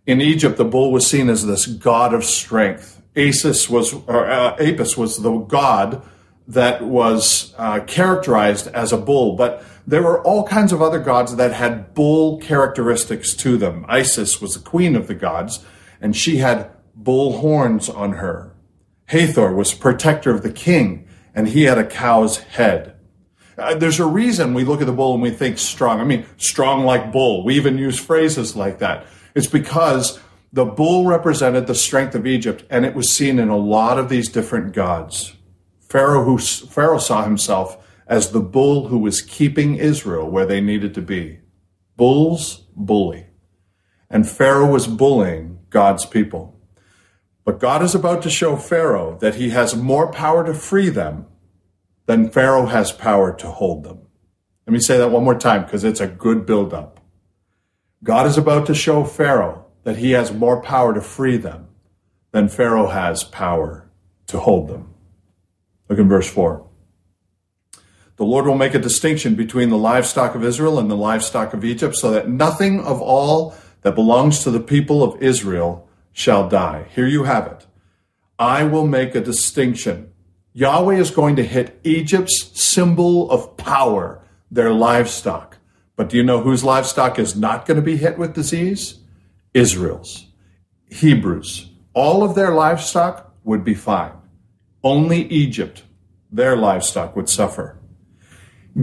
In 0.06 0.22
Egypt, 0.22 0.58
the 0.58 0.66
bull 0.66 0.92
was 0.92 1.08
seen 1.08 1.30
as 1.30 1.46
this 1.46 1.66
god 1.66 2.14
of 2.14 2.24
strength. 2.24 3.02
Asis 3.16 3.70
was, 3.70 3.94
or 3.94 4.30
uh, 4.30 4.56
Apis 4.60 4.96
was 4.96 5.22
the 5.22 5.38
god 5.40 6.02
that 6.48 6.84
was 6.84 7.54
uh, 7.58 7.80
characterized 7.82 8.68
as 8.68 8.92
a 8.92 8.98
bull, 8.98 9.36
but 9.36 9.64
there 9.88 10.04
were 10.04 10.22
all 10.24 10.48
kinds 10.48 10.72
of 10.72 10.82
other 10.82 11.00
gods 11.00 11.36
that 11.36 11.54
had 11.54 11.94
bull 11.94 12.38
characteristics 12.40 13.34
to 13.36 13.58
them. 13.58 13.86
Isis 13.88 14.42
was 14.42 14.54
the 14.54 14.70
queen 14.70 14.96
of 14.96 15.08
the 15.08 15.16
gods, 15.16 15.66
and 16.02 16.16
she 16.16 16.38
had 16.38 16.70
bull 16.96 17.40
horns 17.40 17.90
on 17.90 18.14
her. 18.14 18.56
Hathor 19.08 19.54
was 19.54 19.74
protector 19.74 20.32
of 20.32 20.44
the 20.44 20.52
king, 20.52 21.08
and 21.34 21.48
he 21.48 21.64
had 21.64 21.78
a 21.78 21.86
cow's 21.86 22.38
head. 22.38 22.96
Uh, 23.58 23.76
there's 23.76 24.00
a 24.00 24.06
reason 24.06 24.54
we 24.54 24.64
look 24.64 24.82
at 24.82 24.88
the 24.88 24.94
bull 24.94 25.14
and 25.14 25.22
we 25.22 25.30
think 25.30 25.58
strong. 25.58 26.00
I 26.00 26.04
mean, 26.04 26.26
strong 26.38 26.86
like 26.86 27.12
bull. 27.12 27.44
We 27.44 27.56
even 27.56 27.78
use 27.78 28.00
phrases 28.00 28.56
like 28.56 28.80
that. 28.80 29.06
It's 29.36 29.48
because 29.48 30.20
the 30.52 30.66
bull 30.66 31.06
represented 31.06 31.68
the 31.68 31.76
strength 31.76 32.14
of 32.16 32.28
Egypt, 32.28 32.64
and 32.70 32.86
it 32.86 32.94
was 32.94 33.16
seen 33.16 33.40
in 33.40 33.50
a 33.50 33.58
lot 33.58 33.98
of 33.98 34.10
these 34.10 34.30
different 34.30 34.74
gods. 34.74 35.36
Pharaoh, 35.90 36.24
who, 36.24 36.38
Pharaoh 36.38 37.00
saw 37.00 37.24
himself 37.24 37.78
as 38.08 38.32
the 38.32 38.40
bull 38.40 38.88
who 38.88 38.98
was 38.98 39.22
keeping 39.22 39.76
Israel 39.76 40.30
where 40.30 40.46
they 40.46 40.62
needed 40.62 40.94
to 40.96 41.02
be. 41.02 41.40
Bulls 41.96 42.66
bully. 42.76 43.28
And 44.10 44.30
Pharaoh 44.30 44.70
was 44.70 44.88
bullying 44.88 45.60
God's 45.70 46.06
people. 46.06 46.60
But 47.46 47.60
God 47.60 47.84
is 47.84 47.94
about 47.94 48.22
to 48.24 48.30
show 48.30 48.56
Pharaoh 48.56 49.18
that 49.20 49.36
he 49.36 49.50
has 49.50 49.76
more 49.76 50.12
power 50.12 50.46
to 50.46 50.54
free 50.54 50.90
them 50.90 51.28
than 52.06 52.30
Pharaoh 52.30 52.68
has 52.68 52.92
power 52.92 53.34
to 53.36 53.48
hold 53.52 53.84
them. 53.84 54.00
Let 54.66 54.74
me 54.74 54.80
say 54.80 54.98
that 54.98 55.12
one 55.12 55.26
more 55.26 55.38
time 55.38 55.64
because 55.64 55.84
it's 55.84 56.00
a 56.00 56.08
good 56.08 56.46
build-up. 56.46 57.02
God 58.04 58.26
is 58.28 58.38
about 58.38 58.66
to 58.68 58.76
show 58.76 59.04
Pharaoh 59.04 59.66
that 59.84 59.98
he 59.98 60.12
has 60.12 60.34
more 60.34 60.62
power 60.62 60.94
to 60.94 61.02
free 61.02 61.38
them 61.38 61.68
than 62.32 62.48
Pharaoh 62.48 62.88
has 62.88 63.24
power 63.24 63.90
to 64.28 64.40
hold 64.40 64.70
them. 64.70 64.94
Look 65.90 66.00
in 66.00 66.08
verse 66.08 66.30
4. 66.30 66.66
The 68.16 68.26
Lord 68.26 68.46
will 68.46 68.58
make 68.58 68.74
a 68.74 68.80
distinction 68.80 69.36
between 69.36 69.70
the 69.70 69.78
livestock 69.78 70.36
of 70.36 70.44
Israel 70.44 70.80
and 70.80 70.90
the 70.90 70.96
livestock 70.96 71.54
of 71.54 71.66
Egypt, 71.66 71.96
so 71.96 72.12
that 72.12 72.30
nothing 72.30 72.80
of 72.80 73.02
all 73.02 73.56
that 73.82 73.96
belongs 73.96 74.44
to 74.44 74.52
the 74.52 74.60
people 74.60 75.04
of 75.04 75.22
Israel 75.22 75.90
shall 76.14 76.48
die. 76.48 76.86
Here 76.96 77.08
you 77.08 77.24
have 77.24 77.48
it. 77.48 77.66
I 78.40 78.64
will 78.64 78.88
make 78.88 79.16
a 79.16 79.22
distinction. 79.22 80.12
Yahweh 80.54 80.96
is 80.96 81.12
going 81.12 81.36
to 81.36 81.44
hit 81.44 81.80
Egypt's 81.84 82.52
symbol 82.54 83.30
of 83.32 83.58
power, 83.58 84.22
their 84.52 84.72
livestock. 84.72 85.58
But 85.96 86.10
do 86.10 86.18
you 86.18 86.24
know 86.24 86.42
whose 86.42 86.64
livestock 86.64 87.20
is 87.20 87.36
not 87.36 87.66
going 87.66 87.76
to 87.76 87.82
be 87.82 87.98
hit 87.98 88.18
with 88.18 88.34
disease? 88.34 89.00
Israel's. 89.54 90.28
Hebrews. 90.90 91.70
All 91.94 92.24
of 92.24 92.36
their 92.36 92.52
livestock 92.52 93.34
would 93.44 93.64
be 93.64 93.74
fine. 93.74 94.14
Only 94.84 95.24
Egypt, 95.28 95.84
their 96.32 96.56
livestock 96.56 97.16
would 97.16 97.30
suffer. 97.30 97.78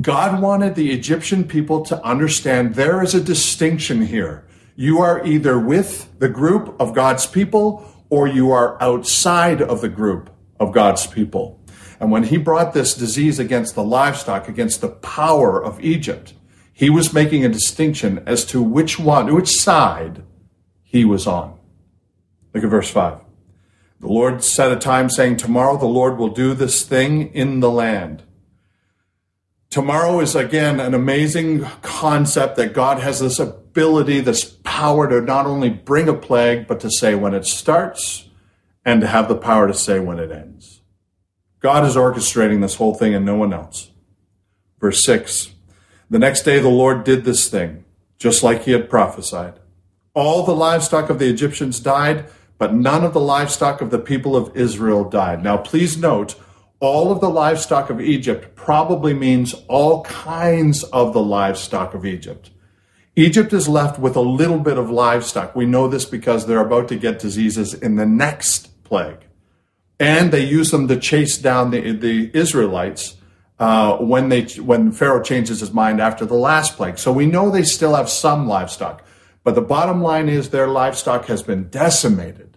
God 0.01 0.41
wanted 0.41 0.77
the 0.77 0.93
Egyptian 0.93 1.45
people 1.45 1.85
to 1.87 2.03
understand 2.05 2.75
there 2.75 3.03
is 3.03 3.15
a 3.15 3.21
distinction 3.21 4.03
here. 4.03 4.47
You 4.81 5.01
are 5.01 5.23
either 5.27 5.59
with 5.59 6.09
the 6.21 6.31
group 6.31 6.75
of 6.81 6.95
God's 6.95 7.27
people 7.27 7.87
or 8.09 8.27
you 8.27 8.51
are 8.51 8.83
outside 8.83 9.61
of 9.61 9.83
the 9.83 9.91
group 9.91 10.31
of 10.59 10.73
God's 10.73 11.07
people. 11.07 11.61
And 12.01 12.11
when 12.11 12.23
he 12.23 12.39
brought 12.39 12.73
this 12.73 12.95
disease 12.95 13.39
against 13.39 13.75
the 13.75 13.85
livestock, 13.85 14.49
against 14.49 14.81
the 14.81 14.89
power 14.89 15.63
of 15.63 15.79
Egypt, 15.83 16.33
he 16.73 16.89
was 16.89 17.13
making 17.13 17.45
a 17.45 17.51
distinction 17.51 18.23
as 18.25 18.43
to 18.47 18.63
which 18.63 18.99
one, 18.99 19.35
which 19.35 19.51
side 19.51 20.23
he 20.83 21.05
was 21.05 21.27
on. 21.27 21.59
Look 22.55 22.65
at 22.65 22.71
verse 22.71 22.89
5. 22.89 23.19
The 24.01 24.09
Lord 24.09 24.43
set 24.43 24.73
a 24.73 24.77
time 24.77 25.11
saying, 25.11 25.37
Tomorrow 25.37 25.77
the 25.77 25.85
Lord 25.85 26.17
will 26.17 26.31
do 26.31 26.55
this 26.55 26.87
thing 26.87 27.35
in 27.35 27.61
the 27.61 27.71
land. 27.71 28.23
Tomorrow 29.71 30.19
is 30.19 30.35
again 30.35 30.81
an 30.81 30.95
amazing 30.95 31.65
concept 31.83 32.57
that 32.57 32.75
God 32.75 32.99
has 32.99 33.21
this 33.21 33.39
ability, 33.39 34.19
this 34.19 34.45
power 34.65 35.09
to 35.09 35.21
not 35.21 35.47
only 35.47 35.71
bring 35.71 36.09
a 36.09 36.15
plague, 36.15 36.67
but 36.67 36.81
to 36.81 36.91
say 36.91 37.15
when 37.15 37.35
it 37.35 37.47
starts 37.47 38.29
and 38.85 39.01
to 39.01 39.07
have 39.07 39.29
the 39.29 39.37
power 39.37 39.69
to 39.69 39.75
say 39.75 40.01
when 40.01 40.19
it 40.19 40.33
ends. 40.33 40.81
God 41.61 41.85
is 41.85 41.95
orchestrating 41.95 42.61
this 42.61 42.77
whole 42.77 42.95
thing 42.95 43.15
and 43.15 43.25
no 43.25 43.37
one 43.37 43.53
else. 43.53 43.93
Verse 44.81 45.05
6 45.05 45.53
The 46.09 46.19
next 46.19 46.43
day 46.43 46.59
the 46.59 46.69
Lord 46.69 47.05
did 47.05 47.25
this 47.25 47.49
thing, 47.49 47.85
just 48.19 48.43
like 48.43 48.65
he 48.65 48.73
had 48.73 48.91
prophesied. 48.91 49.61
All 50.15 50.45
the 50.45 50.53
livestock 50.53 51.11
of 51.11 51.21
the 51.21 51.29
Egyptians 51.29 51.79
died, 51.79 52.25
but 52.59 52.75
none 52.75 53.05
of 53.05 53.13
the 53.13 53.21
livestock 53.21 53.81
of 53.81 53.91
the 53.91 54.01
people 54.01 54.35
of 54.35 54.57
Israel 54.57 55.05
died. 55.05 55.45
Now, 55.45 55.59
please 55.59 55.97
note, 55.97 56.35
all 56.81 57.13
of 57.13 57.21
the 57.21 57.29
livestock 57.29 57.91
of 57.91 58.01
Egypt 58.01 58.57
probably 58.57 59.13
means 59.13 59.55
all 59.69 60.03
kinds 60.05 60.83
of 60.85 61.13
the 61.13 61.23
livestock 61.23 61.95
of 61.95 62.07
Egypt. 62.07 62.51
Egypt 63.17 63.53
is 63.53 63.69
left 63.69 63.99
with 63.99 64.17
a 64.17 64.21
little 64.21 64.59
bit 64.59 64.79
of 64.79 64.89
livestock. 64.89 65.55
We 65.55 65.67
know 65.67 65.89
this 65.89 66.07
because 66.07 66.47
they're 66.47 66.65
about 66.65 66.89
to 66.89 66.97
get 66.97 67.19
diseases 67.19 67.75
in 67.75 67.97
the 67.97 68.07
next 68.07 68.83
plague. 68.83 69.27
And 69.99 70.33
they 70.33 70.47
use 70.47 70.71
them 70.71 70.89
to 70.89 70.97
chase 70.97 71.37
down 71.37 71.71
the, 71.71 71.93
the 71.93 72.31
Israelites 72.33 73.17
uh, 73.59 73.99
when, 73.99 74.31
they, 74.31 74.45
when 74.45 74.91
Pharaoh 74.91 75.23
changes 75.23 75.61
his 75.61 75.73
mind 75.73 76.01
after 76.01 76.25
the 76.25 76.35
last 76.35 76.77
plague. 76.77 76.99
So 76.99 77.13
we 77.13 77.27
know 77.27 77.51
they 77.51 77.63
still 77.63 77.95
have 77.95 78.09
some 78.09 78.49
livestock. 78.49 79.05
But 79.45 79.55
the 79.55 79.61
bottom 79.61 80.01
line 80.03 80.31
is 80.31 80.49
their 80.49 80.69
livestock 80.69 81.27
has 81.27 81.43
been 81.43 81.69
decimated. 81.69 82.50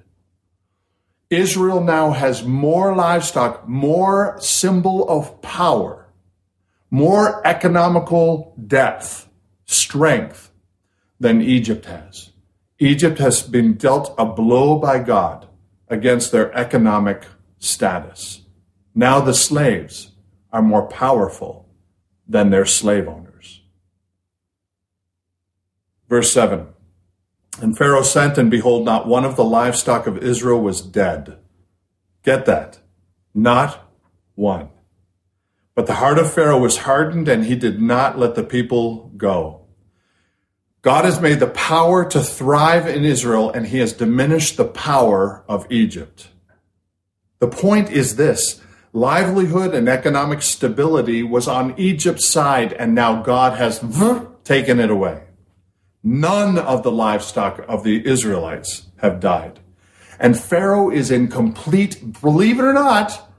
Israel 1.35 1.81
now 1.81 2.11
has 2.11 2.43
more 2.43 2.95
livestock, 2.95 3.67
more 3.67 4.37
symbol 4.39 5.07
of 5.09 5.41
power, 5.41 6.07
more 6.89 7.45
economical 7.45 8.53
depth, 8.67 9.27
strength 9.65 10.51
than 11.19 11.41
Egypt 11.41 11.85
has. 11.85 12.31
Egypt 12.79 13.19
has 13.19 13.41
been 13.41 13.75
dealt 13.75 14.13
a 14.17 14.25
blow 14.25 14.77
by 14.77 14.99
God 14.99 15.47
against 15.87 16.31
their 16.31 16.53
economic 16.57 17.25
status. 17.59 18.41
Now 18.93 19.21
the 19.21 19.33
slaves 19.33 20.11
are 20.51 20.61
more 20.61 20.87
powerful 20.87 21.69
than 22.27 22.49
their 22.49 22.65
slave 22.65 23.07
owners. 23.07 23.61
Verse 26.09 26.31
7 26.33 26.72
and 27.61 27.77
Pharaoh 27.77 28.03
sent, 28.03 28.37
and 28.37 28.49
behold, 28.49 28.85
not 28.85 29.07
one 29.07 29.25
of 29.25 29.35
the 29.35 29.43
livestock 29.43 30.07
of 30.07 30.17
Israel 30.17 30.61
was 30.61 30.81
dead. 30.81 31.37
Get 32.23 32.45
that. 32.45 32.79
Not 33.33 33.91
one. 34.35 34.69
But 35.75 35.87
the 35.87 35.95
heart 35.95 36.19
of 36.19 36.31
Pharaoh 36.31 36.59
was 36.59 36.77
hardened, 36.77 37.27
and 37.27 37.45
he 37.45 37.55
did 37.55 37.81
not 37.81 38.17
let 38.17 38.35
the 38.35 38.43
people 38.43 39.11
go. 39.17 39.61
God 40.81 41.05
has 41.05 41.21
made 41.21 41.39
the 41.39 41.47
power 41.47 42.03
to 42.09 42.21
thrive 42.21 42.87
in 42.87 43.05
Israel, 43.05 43.49
and 43.49 43.67
he 43.67 43.79
has 43.79 43.93
diminished 43.93 44.57
the 44.57 44.65
power 44.65 45.43
of 45.47 45.65
Egypt. 45.71 46.29
The 47.39 47.47
point 47.47 47.89
is 47.91 48.15
this 48.15 48.61
livelihood 48.91 49.73
and 49.73 49.89
economic 49.89 50.41
stability 50.41 51.23
was 51.23 51.47
on 51.47 51.77
Egypt's 51.79 52.27
side, 52.27 52.73
and 52.73 52.93
now 52.93 53.21
God 53.21 53.57
has 53.57 53.83
taken 54.43 54.79
it 54.79 54.91
away. 54.91 55.23
None 56.03 56.57
of 56.57 56.83
the 56.83 56.91
livestock 56.91 57.63
of 57.67 57.83
the 57.83 58.05
Israelites 58.05 58.87
have 58.97 59.21
died. 59.21 59.61
And 60.19 60.37
Pharaoh 60.37 60.89
is 60.89 61.09
in 61.09 61.29
complete, 61.29 62.21
believe 62.21 62.59
it 62.59 62.63
or 62.63 62.73
not, 62.73 63.29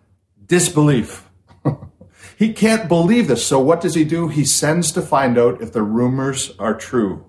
disbelief. 0.47 1.29
he 2.39 2.53
can't 2.53 2.89
believe 2.89 3.29
this. 3.29 3.47
So 3.47 3.61
what 3.61 3.81
does 3.81 3.95
he 3.95 4.05
do? 4.05 4.29
He 4.29 4.45
sends 4.45 4.93
to 4.93 5.03
find 5.03 5.39
out 5.39 5.61
if 5.61 5.73
the 5.73 5.83
rumors 5.83 6.53
are 6.59 6.75
true. 6.75 7.27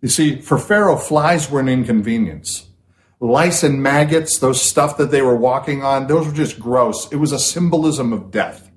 You 0.00 0.08
see, 0.08 0.40
for 0.40 0.58
Pharaoh, 0.58 0.96
flies 0.96 1.50
were 1.50 1.60
an 1.60 1.68
inconvenience. 1.68 2.68
Lice 3.20 3.64
and 3.64 3.82
maggots, 3.82 4.38
those 4.38 4.62
stuff 4.62 4.96
that 4.96 5.10
they 5.10 5.22
were 5.22 5.34
walking 5.34 5.82
on, 5.82 6.06
those 6.06 6.26
were 6.26 6.32
just 6.32 6.60
gross. 6.60 7.10
It 7.10 7.16
was 7.16 7.32
a 7.32 7.38
symbolism 7.38 8.12
of 8.12 8.30
death. 8.30 8.70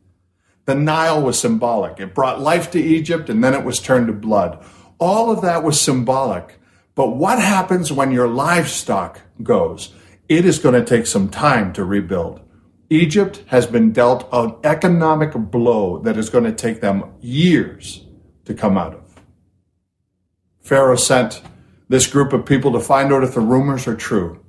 The 0.66 0.74
Nile 0.74 1.22
was 1.22 1.40
symbolic. 1.40 2.00
It 2.00 2.16
brought 2.16 2.42
life 2.42 2.72
to 2.72 2.82
Egypt 2.82 3.30
and 3.30 3.44
then 3.44 3.54
it 3.54 3.64
was 3.64 3.80
turned 3.80 4.08
to 4.08 4.14
blood. 4.14 4.66
All 5.02 5.32
of 5.32 5.42
that 5.42 5.64
was 5.64 5.82
symbolic. 5.82 6.60
But 6.94 7.16
what 7.18 7.40
happens 7.40 7.92
when 7.92 8.12
your 8.12 8.28
livestock 8.28 9.22
goes? 9.42 9.96
It 10.30 10.46
is 10.46 10.60
going 10.60 10.76
to 10.76 10.86
take 10.86 11.08
some 11.08 11.28
time 11.28 11.74
to 11.74 11.84
rebuild. 11.84 12.40
Egypt 12.92 13.44
has 13.48 13.66
been 13.66 13.92
dealt 13.92 14.30
an 14.32 14.56
economic 14.64 15.34
blow 15.34 15.98
that 16.04 16.18
is 16.18 16.30
going 16.30 16.44
to 16.44 16.54
take 16.54 16.82
them 16.82 17.12
years 17.20 18.06
to 18.46 18.54
come 18.54 18.78
out 18.78 18.94
of. 18.94 19.20
Pharaoh 20.62 20.96
sent 20.96 21.42
this 21.90 22.06
group 22.06 22.32
of 22.32 22.46
people 22.46 22.72
to 22.74 22.80
find 22.80 23.12
out 23.12 23.24
if 23.24 23.34
the 23.34 23.42
rumors 23.42 23.88
are 23.88 23.96
true. 23.96 24.40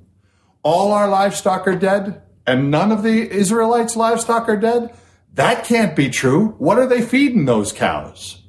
All 0.61 0.91
our 0.91 1.09
livestock 1.09 1.67
are 1.67 1.75
dead, 1.75 2.21
and 2.45 2.69
none 2.69 2.91
of 2.91 3.01
the 3.01 3.27
Israelites' 3.27 3.95
livestock 3.95 4.47
are 4.47 4.57
dead. 4.57 4.93
That 5.33 5.65
can't 5.65 5.95
be 5.95 6.09
true. 6.09 6.49
What 6.59 6.77
are 6.77 6.87
they 6.87 7.01
feeding 7.01 7.45
those 7.45 7.71
cows? 7.71 8.42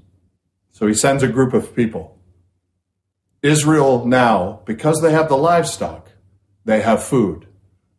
So 0.75 0.89
he 0.89 0.95
sends 0.95 1.23
a 1.23 1.29
group 1.29 1.55
of 1.55 1.73
people. 1.77 2.19
Israel 3.43 4.05
now, 4.05 4.61
because 4.65 5.01
they 5.01 5.13
have 5.13 5.29
the 5.29 5.37
livestock, 5.37 6.11
they 6.65 6.81
have 6.81 7.01
food, 7.01 7.47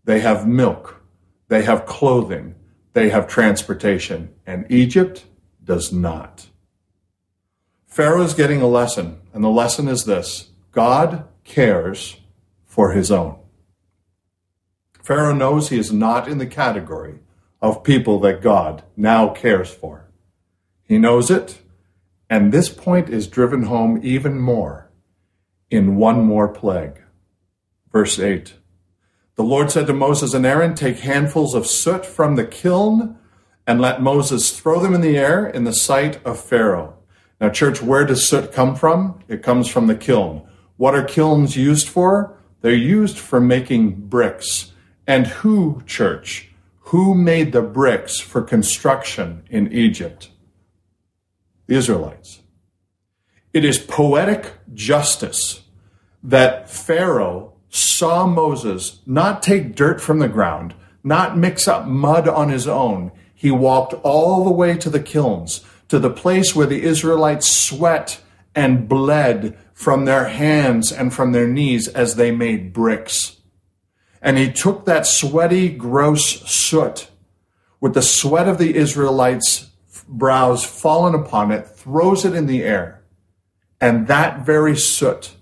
they 0.03 0.19
have 0.19 0.45
milk, 0.45 1.01
they 1.47 1.63
have 1.63 1.85
clothing, 1.85 2.53
they 2.91 3.07
have 3.11 3.29
transportation, 3.29 4.35
and 4.45 4.69
Egypt 4.69 5.23
does 5.63 5.93
not. 5.93 6.47
Pharaoh 7.87 8.23
is 8.23 8.33
getting 8.33 8.61
a 8.61 8.67
lesson, 8.67 9.21
and 9.33 9.41
the 9.41 9.49
lesson 9.49 9.87
is 9.87 10.03
this 10.03 10.49
God 10.73 11.29
cares 11.45 12.17
for 12.65 12.91
his 12.91 13.09
own. 13.09 13.39
Pharaoh 15.01 15.33
knows 15.33 15.69
he 15.69 15.79
is 15.79 15.93
not 15.93 16.27
in 16.27 16.39
the 16.39 16.45
category 16.45 17.19
of 17.61 17.85
people 17.85 18.19
that 18.19 18.41
God 18.41 18.83
now 18.97 19.29
cares 19.29 19.73
for. 19.73 20.09
He 20.83 20.97
knows 20.97 21.31
it, 21.31 21.61
and 22.29 22.51
this 22.51 22.69
point 22.69 23.09
is 23.09 23.27
driven 23.27 23.63
home 23.63 23.99
even 24.03 24.39
more 24.39 24.91
in 25.69 25.95
one 25.95 26.23
more 26.23 26.47
plague. 26.47 27.01
Verse 27.91 28.19
8 28.19 28.53
The 29.35 29.43
Lord 29.43 29.71
said 29.71 29.87
to 29.87 29.93
Moses 29.93 30.33
and 30.33 30.45
Aaron, 30.45 30.75
Take 30.75 30.99
handfuls 30.99 31.53
of 31.53 31.67
soot 31.67 32.05
from 32.05 32.35
the 32.35 32.45
kiln 32.45 33.17
and 33.67 33.81
let 33.81 34.01
Moses 34.01 34.57
throw 34.57 34.79
them 34.79 34.93
in 34.93 35.01
the 35.01 35.17
air 35.17 35.45
in 35.45 35.63
the 35.63 35.73
sight 35.73 36.23
of 36.25 36.39
Pharaoh. 36.39 36.95
Now, 37.41 37.49
church, 37.49 37.81
where 37.81 38.05
does 38.05 38.27
soot 38.27 38.51
come 38.53 38.75
from? 38.75 39.19
It 39.27 39.43
comes 39.43 39.67
from 39.67 39.87
the 39.87 39.95
kiln. 39.95 40.47
What 40.77 40.95
are 40.95 41.03
kilns 41.03 41.57
used 41.57 41.87
for? 41.87 42.37
They're 42.61 42.73
used 42.73 43.17
for 43.17 43.39
making 43.39 44.07
bricks. 44.07 44.71
And 45.07 45.27
who, 45.27 45.81
church? 45.85 46.49
Who 46.89 47.15
made 47.15 47.51
the 47.51 47.61
bricks 47.61 48.19
for 48.19 48.41
construction 48.41 49.43
in 49.49 49.71
Egypt? 49.71 50.29
The 51.67 51.75
Israelites. 51.75 52.41
It 53.53 53.65
is 53.65 53.77
poetic 53.77 54.53
justice 54.73 55.61
that 56.21 56.69
Pharaoh 56.69 57.53
saw 57.69 58.27
Moses 58.27 58.99
not 59.05 59.41
take 59.41 59.75
dirt 59.75 60.01
from 60.01 60.19
the 60.19 60.27
ground, 60.27 60.73
not 61.03 61.37
mix 61.37 61.67
up 61.67 61.85
mud 61.87 62.27
on 62.27 62.49
his 62.49 62.67
own. 62.67 63.11
He 63.33 63.51
walked 63.51 63.93
all 64.03 64.43
the 64.43 64.51
way 64.51 64.77
to 64.77 64.89
the 64.89 64.99
kilns, 64.99 65.65
to 65.87 65.99
the 65.99 66.09
place 66.09 66.55
where 66.55 66.67
the 66.67 66.83
Israelites 66.83 67.55
sweat 67.55 68.21
and 68.53 68.87
bled 68.87 69.57
from 69.73 70.05
their 70.05 70.29
hands 70.29 70.91
and 70.91 71.13
from 71.13 71.31
their 71.31 71.47
knees 71.47 71.87
as 71.87 72.15
they 72.15 72.31
made 72.31 72.73
bricks. 72.73 73.37
And 74.21 74.37
he 74.37 74.51
took 74.51 74.85
that 74.85 75.05
sweaty, 75.05 75.69
gross 75.69 76.41
soot 76.49 77.09
with 77.79 77.93
the 77.93 78.01
sweat 78.01 78.47
of 78.47 78.57
the 78.57 78.75
Israelites' 78.75 79.69
brows 80.07 80.63
fallen 80.63 81.15
upon 81.15 81.51
it, 81.51 81.67
throws 81.67 82.25
it 82.25 82.35
in 82.35 82.45
the 82.45 82.63
air. 82.63 83.03
And 83.81 84.07
that 84.07 84.45
very 84.45 84.75
soot 84.75 85.35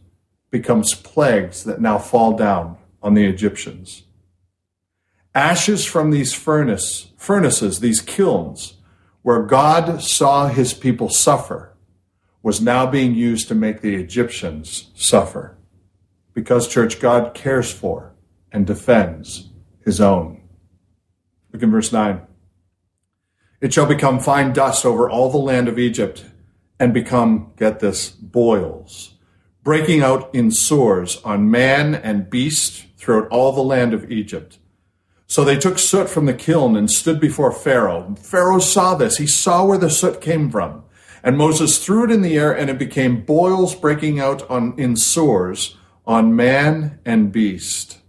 becomes 0.49 0.93
plagues 0.93 1.63
that 1.63 1.81
now 1.81 1.97
fall 1.97 2.35
down 2.35 2.77
on 3.01 3.13
the 3.13 3.25
Egyptians. 3.25 4.03
Ashes 5.35 5.85
from 5.85 6.11
these 6.11 6.33
furnace, 6.33 7.11
furnaces, 7.17 7.79
these 7.79 8.01
kilns, 8.01 8.75
where 9.23 9.43
God 9.43 10.01
saw 10.01 10.47
his 10.47 10.73
people 10.73 11.09
suffer, 11.09 11.73
was 12.43 12.61
now 12.61 12.85
being 12.85 13.15
used 13.15 13.47
to 13.47 13.55
make 13.55 13.81
the 13.81 13.95
Egyptians 13.95 14.91
suffer. 14.95 15.57
Because, 16.33 16.67
church, 16.67 16.99
God 16.99 17.33
cares 17.33 17.71
for 17.71 18.13
and 18.51 18.67
defends 18.67 19.49
his 19.83 20.01
own. 20.01 20.41
Look 21.51 21.63
in 21.63 21.71
verse 21.71 21.91
9. 21.91 22.21
It 23.63 23.73
shall 23.73 23.85
become 23.85 24.19
fine 24.19 24.51
dust 24.51 24.85
over 24.85 25.09
all 25.09 25.31
the 25.31 25.37
land 25.37 25.69
of 25.69 25.79
Egypt 25.79 26.25
and 26.81 26.93
become, 26.93 27.53
get 27.55 27.79
this, 27.79 28.09
boils, 28.09 29.13
breaking 29.63 30.01
out 30.01 30.35
in 30.35 30.51
sores 30.51 31.21
on 31.23 31.49
man 31.49 31.95
and 31.95 32.29
beast 32.29 32.87
throughout 32.97 33.29
all 33.29 33.53
the 33.53 33.61
land 33.61 33.93
of 33.93 34.11
Egypt. 34.11 34.57
So 35.27 35.45
they 35.45 35.55
took 35.55 35.79
soot 35.79 36.09
from 36.09 36.25
the 36.25 36.33
kiln 36.33 36.75
and 36.75 36.91
stood 36.91 37.21
before 37.21 37.53
Pharaoh. 37.53 38.13
Pharaoh 38.21 38.59
saw 38.59 38.95
this. 38.95 39.15
He 39.15 39.27
saw 39.27 39.63
where 39.65 39.77
the 39.77 39.89
soot 39.89 40.19
came 40.19 40.51
from. 40.51 40.83
And 41.23 41.37
Moses 41.37 41.77
threw 41.77 42.03
it 42.03 42.11
in 42.11 42.21
the 42.21 42.37
air 42.37 42.51
and 42.51 42.69
it 42.69 42.77
became 42.77 43.23
boils 43.23 43.75
breaking 43.75 44.19
out 44.19 44.45
on, 44.49 44.77
in 44.77 44.97
sores 44.97 45.77
on 46.05 46.35
man 46.35 46.99
and 47.05 47.31
beast. 47.31 47.99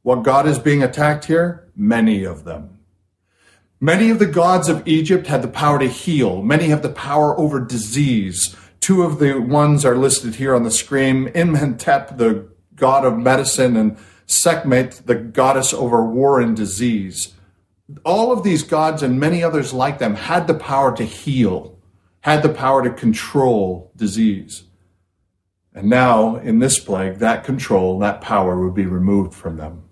What 0.00 0.22
God 0.22 0.48
is 0.48 0.58
being 0.58 0.82
attacked 0.82 1.26
here? 1.26 1.70
Many 1.76 2.24
of 2.24 2.44
them. 2.44 2.75
Many 3.80 4.08
of 4.08 4.18
the 4.18 4.26
gods 4.26 4.70
of 4.70 4.86
Egypt 4.88 5.26
had 5.26 5.42
the 5.42 5.48
power 5.48 5.78
to 5.78 5.86
heal. 5.86 6.42
Many 6.42 6.68
have 6.68 6.80
the 6.80 6.88
power 6.88 7.38
over 7.38 7.60
disease. 7.60 8.56
Two 8.80 9.02
of 9.02 9.18
the 9.18 9.38
ones 9.38 9.84
are 9.84 9.96
listed 9.96 10.36
here 10.36 10.54
on 10.54 10.62
the 10.62 10.70
screen. 10.70 11.28
Imhotep, 11.34 12.16
the 12.16 12.48
god 12.74 13.04
of 13.04 13.18
medicine, 13.18 13.76
and 13.76 13.98
Sekhmet, 14.24 15.02
the 15.04 15.14
goddess 15.14 15.74
over 15.74 16.04
war 16.04 16.40
and 16.40 16.56
disease. 16.56 17.34
All 18.02 18.32
of 18.32 18.42
these 18.42 18.62
gods 18.62 19.02
and 19.02 19.20
many 19.20 19.42
others 19.42 19.74
like 19.74 19.98
them 19.98 20.14
had 20.14 20.46
the 20.46 20.54
power 20.54 20.96
to 20.96 21.04
heal, 21.04 21.78
had 22.20 22.42
the 22.42 22.48
power 22.48 22.82
to 22.82 22.90
control 22.90 23.92
disease. 23.94 24.64
And 25.74 25.90
now, 25.90 26.36
in 26.36 26.60
this 26.60 26.78
plague, 26.78 27.16
that 27.16 27.44
control, 27.44 27.98
that 27.98 28.22
power 28.22 28.58
would 28.64 28.74
be 28.74 28.86
removed 28.86 29.34
from 29.34 29.58
them. 29.58 29.85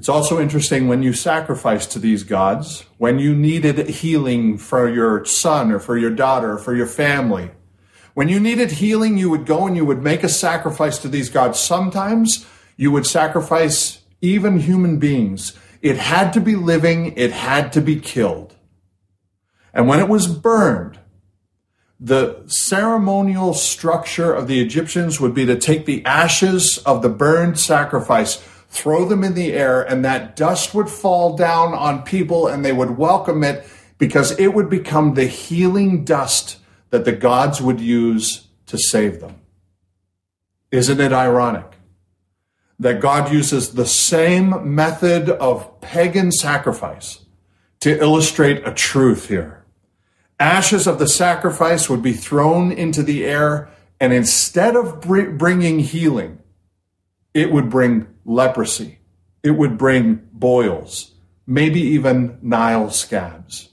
It's 0.00 0.08
also 0.08 0.40
interesting 0.40 0.88
when 0.88 1.02
you 1.02 1.12
sacrifice 1.12 1.84
to 1.88 1.98
these 1.98 2.22
gods, 2.22 2.86
when 2.96 3.18
you 3.18 3.34
needed 3.34 3.86
healing 3.86 4.56
for 4.56 4.88
your 4.88 5.26
son 5.26 5.70
or 5.70 5.78
for 5.78 5.98
your 5.98 6.08
daughter 6.08 6.52
or 6.52 6.58
for 6.58 6.74
your 6.74 6.86
family. 6.86 7.50
When 8.14 8.26
you 8.30 8.40
needed 8.40 8.70
healing, 8.70 9.18
you 9.18 9.28
would 9.28 9.44
go 9.44 9.66
and 9.66 9.76
you 9.76 9.84
would 9.84 10.02
make 10.02 10.24
a 10.24 10.28
sacrifice 10.30 10.96
to 11.00 11.08
these 11.08 11.28
gods. 11.28 11.58
Sometimes 11.58 12.46
you 12.78 12.90
would 12.92 13.04
sacrifice 13.04 14.00
even 14.22 14.60
human 14.60 14.98
beings. 14.98 15.52
It 15.82 15.98
had 15.98 16.32
to 16.32 16.40
be 16.40 16.56
living, 16.56 17.12
it 17.18 17.32
had 17.32 17.70
to 17.74 17.82
be 17.82 18.00
killed. 18.00 18.56
And 19.74 19.86
when 19.86 20.00
it 20.00 20.08
was 20.08 20.26
burned, 20.26 20.98
the 22.00 22.42
ceremonial 22.46 23.52
structure 23.52 24.32
of 24.32 24.48
the 24.48 24.62
Egyptians 24.62 25.20
would 25.20 25.34
be 25.34 25.44
to 25.44 25.56
take 25.56 25.84
the 25.84 26.02
ashes 26.06 26.78
of 26.86 27.02
the 27.02 27.10
burned 27.10 27.58
sacrifice 27.60 28.42
throw 28.70 29.04
them 29.04 29.24
in 29.24 29.34
the 29.34 29.52
air, 29.52 29.82
and 29.82 30.04
that 30.04 30.36
dust 30.36 30.74
would 30.74 30.88
fall 30.88 31.36
down 31.36 31.74
on 31.74 32.02
people 32.02 32.46
and 32.46 32.64
they 32.64 32.72
would 32.72 32.96
welcome 32.96 33.44
it 33.44 33.66
because 33.98 34.38
it 34.38 34.54
would 34.54 34.70
become 34.70 35.14
the 35.14 35.26
healing 35.26 36.04
dust 36.04 36.58
that 36.90 37.04
the 37.04 37.12
gods 37.12 37.60
would 37.60 37.80
use 37.80 38.46
to 38.66 38.78
save 38.78 39.20
them. 39.20 39.36
Isn't 40.70 41.00
it 41.00 41.12
ironic 41.12 41.66
that 42.78 43.00
God 43.00 43.32
uses 43.32 43.74
the 43.74 43.86
same 43.86 44.74
method 44.74 45.28
of 45.28 45.80
pagan 45.80 46.30
sacrifice 46.32 47.20
to 47.80 48.00
illustrate 48.00 48.66
a 48.66 48.72
truth 48.72 49.28
here? 49.28 49.64
Ashes 50.38 50.86
of 50.86 50.98
the 50.98 51.08
sacrifice 51.08 51.90
would 51.90 52.02
be 52.02 52.14
thrown 52.14 52.72
into 52.72 53.02
the 53.02 53.24
air, 53.24 53.68
and 53.98 54.12
instead 54.12 54.74
of 54.74 55.00
bringing 55.02 55.80
healing, 55.80 56.39
it 57.34 57.52
would 57.52 57.70
bring 57.70 58.08
leprosy. 58.24 58.98
It 59.42 59.52
would 59.52 59.78
bring 59.78 60.28
boils, 60.32 61.12
maybe 61.46 61.80
even 61.80 62.38
Nile 62.42 62.90
scabs. 62.90 63.70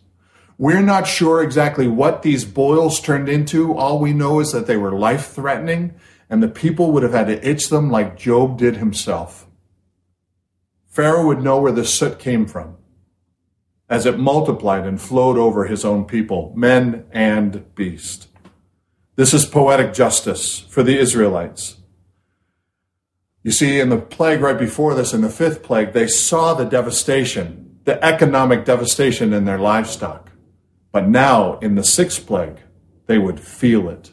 We're 0.57 0.81
not 0.81 1.05
sure 1.05 1.43
exactly 1.43 1.87
what 1.87 2.23
these 2.23 2.45
boils 2.45 2.99
turned 2.99 3.29
into. 3.29 3.75
All 3.75 3.99
we 3.99 4.13
know 4.13 4.39
is 4.39 4.51
that 4.53 4.65
they 4.65 4.77
were 4.77 4.91
life 4.91 5.27
threatening 5.27 5.93
and 6.29 6.41
the 6.41 6.47
people 6.47 6.91
would 6.91 7.03
have 7.03 7.13
had 7.13 7.27
to 7.27 7.47
itch 7.47 7.69
them 7.69 7.89
like 7.89 8.17
Job 8.17 8.57
did 8.57 8.77
himself. 8.77 9.47
Pharaoh 10.87 11.27
would 11.27 11.43
know 11.43 11.59
where 11.59 11.71
the 11.71 11.85
soot 11.85 12.17
came 12.17 12.45
from 12.45 12.77
as 13.89 14.05
it 14.05 14.19
multiplied 14.19 14.85
and 14.85 14.99
flowed 14.99 15.37
over 15.37 15.65
his 15.65 15.85
own 15.85 16.05
people, 16.05 16.51
men 16.55 17.05
and 17.11 17.73
beast. 17.75 18.27
This 19.15 19.33
is 19.33 19.45
poetic 19.45 19.93
justice 19.93 20.59
for 20.59 20.83
the 20.83 20.99
Israelites. 20.99 21.77
You 23.47 23.53
see, 23.53 23.79
in 23.79 23.87
the 23.87 23.97
plague 23.97 24.41
right 24.41 24.59
before 24.59 24.93
this, 24.93 25.13
in 25.13 25.21
the 25.21 25.29
fifth 25.29 25.63
plague, 25.63 25.93
they 25.93 26.07
saw 26.07 26.53
the 26.53 26.65
devastation, 26.65 27.79
the 27.85 28.03
economic 28.03 28.65
devastation 28.65 29.31
in 29.31 29.45
their 29.45 29.57
livestock. 29.57 30.33
But 30.91 31.07
now, 31.07 31.57
in 31.59 31.75
the 31.75 31.83
sixth 31.85 32.27
plague, 32.27 32.59
they 33.05 33.17
would 33.17 33.39
feel 33.39 33.87
it. 33.87 34.11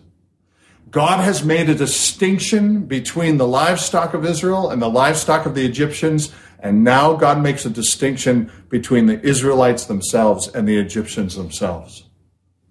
God 0.88 1.18
has 1.18 1.42
made 1.42 1.68
a 1.68 1.74
distinction 1.74 2.84
between 2.84 3.38
the 3.38 3.48
livestock 3.48 4.14
of 4.14 4.24
Israel 4.24 4.70
and 4.70 4.80
the 4.80 4.88
livestock 4.88 5.46
of 5.46 5.56
the 5.56 5.66
Egyptians, 5.66 6.32
and 6.60 6.84
now 6.84 7.14
God 7.14 7.42
makes 7.42 7.66
a 7.66 7.70
distinction 7.70 8.52
between 8.68 9.06
the 9.06 9.20
Israelites 9.20 9.86
themselves 9.86 10.46
and 10.46 10.68
the 10.68 10.78
Egyptians 10.78 11.34
themselves. 11.34 12.08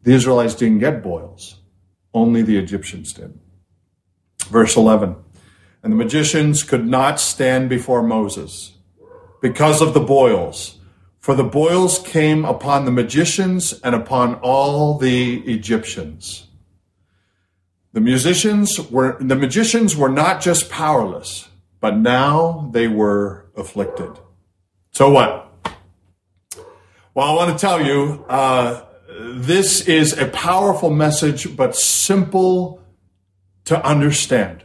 The 0.04 0.14
Israelites 0.14 0.56
didn't 0.56 0.80
get 0.80 1.04
boils, 1.04 1.60
only 2.14 2.42
the 2.42 2.58
Egyptians 2.58 3.12
did. 3.12 3.38
Verse 4.50 4.78
11 4.78 5.18
and 5.84 5.92
the 5.92 5.98
magicians 5.98 6.64
could 6.64 6.88
not 6.88 7.20
stand 7.20 7.70
before 7.70 8.02
Moses 8.02 8.72
because 9.42 9.82
of 9.82 9.94
the 9.94 10.00
boils, 10.00 10.80
For 11.20 11.36
the 11.36 11.44
boils 11.44 12.00
came 12.00 12.44
upon 12.44 12.84
the 12.84 12.92
magicians 12.92 13.80
and 13.82 13.96
upon 13.96 14.36
all 14.36 14.98
the 14.98 15.40
Egyptians. 15.42 16.48
The 17.94 18.02
musicians 18.02 18.80
were, 18.90 19.18
the 19.22 19.36
magicians 19.36 19.96
were 19.96 20.10
not 20.10 20.42
just 20.42 20.70
powerless, 20.70 21.48
but 21.80 21.96
now 21.96 22.70
they 22.74 22.88
were 22.88 23.46
afflicted. 23.56 24.20
So 24.92 25.12
what? 25.12 25.50
Well, 27.14 27.28
I 27.28 27.34
want 27.34 27.58
to 27.58 27.62
tell 27.62 27.86
you, 27.86 28.26
uh, 28.28 28.84
this 29.36 29.88
is 29.88 30.18
a 30.18 30.28
powerful 30.28 30.90
message, 30.90 31.56
but 31.56 31.76
simple 31.76 32.82
to 33.66 33.86
understand. 33.86 34.63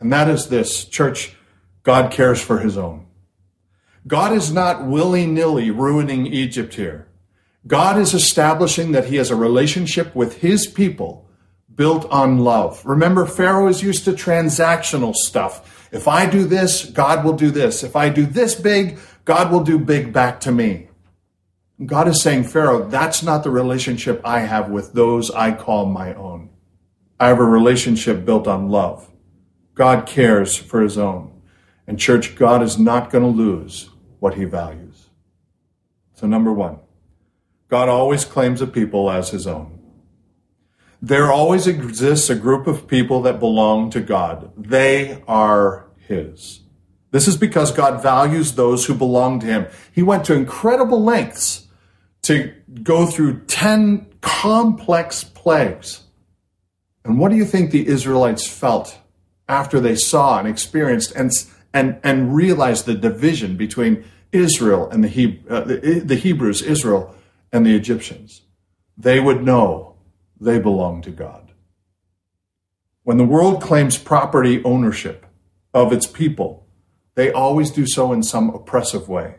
And 0.00 0.12
that 0.12 0.28
is 0.28 0.48
this 0.48 0.84
church, 0.84 1.34
God 1.82 2.10
cares 2.10 2.40
for 2.40 2.58
his 2.58 2.76
own. 2.76 3.06
God 4.06 4.32
is 4.32 4.52
not 4.52 4.86
willy 4.86 5.26
nilly 5.26 5.70
ruining 5.70 6.26
Egypt 6.26 6.74
here. 6.74 7.08
God 7.66 7.98
is 7.98 8.12
establishing 8.12 8.92
that 8.92 9.06
he 9.06 9.16
has 9.16 9.30
a 9.30 9.36
relationship 9.36 10.14
with 10.14 10.38
his 10.38 10.66
people 10.66 11.26
built 11.74 12.04
on 12.10 12.38
love. 12.38 12.84
Remember, 12.84 13.24
Pharaoh 13.24 13.68
is 13.68 13.82
used 13.82 14.04
to 14.04 14.12
transactional 14.12 15.14
stuff. 15.14 15.88
If 15.90 16.06
I 16.06 16.28
do 16.28 16.44
this, 16.44 16.84
God 16.84 17.24
will 17.24 17.32
do 17.32 17.50
this. 17.50 17.82
If 17.82 17.96
I 17.96 18.10
do 18.10 18.26
this 18.26 18.54
big, 18.54 18.98
God 19.24 19.50
will 19.50 19.64
do 19.64 19.78
big 19.78 20.12
back 20.12 20.40
to 20.40 20.52
me. 20.52 20.88
God 21.84 22.06
is 22.06 22.20
saying, 22.20 22.44
Pharaoh, 22.44 22.88
that's 22.88 23.22
not 23.22 23.42
the 23.42 23.50
relationship 23.50 24.20
I 24.24 24.40
have 24.40 24.70
with 24.70 24.92
those 24.92 25.30
I 25.30 25.52
call 25.52 25.86
my 25.86 26.14
own. 26.14 26.50
I 27.18 27.28
have 27.28 27.40
a 27.40 27.44
relationship 27.44 28.24
built 28.24 28.46
on 28.46 28.68
love. 28.68 29.10
God 29.74 30.06
cares 30.06 30.56
for 30.56 30.80
his 30.80 30.96
own. 30.96 31.30
And, 31.86 31.98
church, 31.98 32.36
God 32.36 32.62
is 32.62 32.78
not 32.78 33.10
going 33.10 33.24
to 33.24 33.30
lose 33.30 33.90
what 34.18 34.34
he 34.34 34.44
values. 34.44 35.10
So, 36.14 36.26
number 36.26 36.52
one, 36.52 36.78
God 37.68 37.88
always 37.88 38.24
claims 38.24 38.62
a 38.62 38.66
people 38.66 39.10
as 39.10 39.30
his 39.30 39.46
own. 39.46 39.78
There 41.02 41.30
always 41.30 41.66
exists 41.66 42.30
a 42.30 42.34
group 42.34 42.66
of 42.66 42.86
people 42.86 43.20
that 43.22 43.38
belong 43.38 43.90
to 43.90 44.00
God. 44.00 44.50
They 44.56 45.22
are 45.28 45.86
his. 45.98 46.60
This 47.10 47.28
is 47.28 47.36
because 47.36 47.70
God 47.70 48.02
values 48.02 48.54
those 48.54 48.86
who 48.86 48.94
belong 48.94 49.40
to 49.40 49.46
him. 49.46 49.66
He 49.92 50.02
went 50.02 50.24
to 50.24 50.34
incredible 50.34 51.02
lengths 51.02 51.68
to 52.22 52.54
go 52.82 53.06
through 53.06 53.44
10 53.44 54.06
complex 54.20 55.22
plagues. 55.22 56.04
And 57.04 57.18
what 57.18 57.30
do 57.30 57.36
you 57.36 57.44
think 57.44 57.70
the 57.70 57.86
Israelites 57.86 58.46
felt 58.46 58.98
after 59.48 59.80
they 59.80 59.96
saw 59.96 60.38
and 60.38 60.48
experienced 60.48 61.12
and, 61.12 61.30
and, 61.72 61.98
and 62.02 62.34
realized 62.34 62.86
the 62.86 62.94
division 62.94 63.56
between 63.56 64.04
Israel 64.32 64.88
and 64.90 65.04
the, 65.04 65.08
he, 65.08 65.42
uh, 65.48 65.60
the, 65.60 66.02
the 66.04 66.16
Hebrews, 66.16 66.62
Israel, 66.62 67.14
and 67.52 67.64
the 67.64 67.74
Egyptians? 67.74 68.42
They 68.96 69.20
would 69.20 69.42
know 69.42 69.96
they 70.40 70.58
belong 70.58 71.02
to 71.02 71.10
God. 71.10 71.52
When 73.02 73.18
the 73.18 73.24
world 73.24 73.62
claims 73.62 73.98
property 73.98 74.62
ownership 74.64 75.26
of 75.72 75.92
its 75.92 76.06
people, 76.06 76.66
they 77.14 77.30
always 77.30 77.70
do 77.70 77.86
so 77.86 78.12
in 78.12 78.22
some 78.22 78.50
oppressive 78.50 79.08
way. 79.08 79.36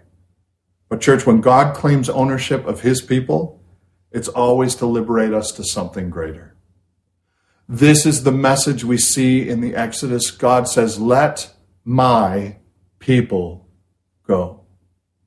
But, 0.87 1.01
church, 1.01 1.25
when 1.25 1.41
God 1.41 1.75
claims 1.75 2.09
ownership 2.09 2.65
of 2.65 2.81
his 2.81 3.01
people, 3.01 3.63
it's 4.11 4.27
always 4.27 4.75
to 4.75 4.85
liberate 4.85 5.33
us 5.33 5.51
to 5.53 5.63
something 5.63 6.09
greater. 6.09 6.54
This 7.67 8.05
is 8.05 8.23
the 8.23 8.31
message 8.31 8.83
we 8.83 8.97
see 8.97 9.49
in 9.49 9.61
the 9.61 9.75
Exodus. 9.75 10.29
God 10.29 10.67
says, 10.67 10.99
Let 10.99 11.51
my 11.83 12.57
people 12.99 13.67
go. 14.27 14.61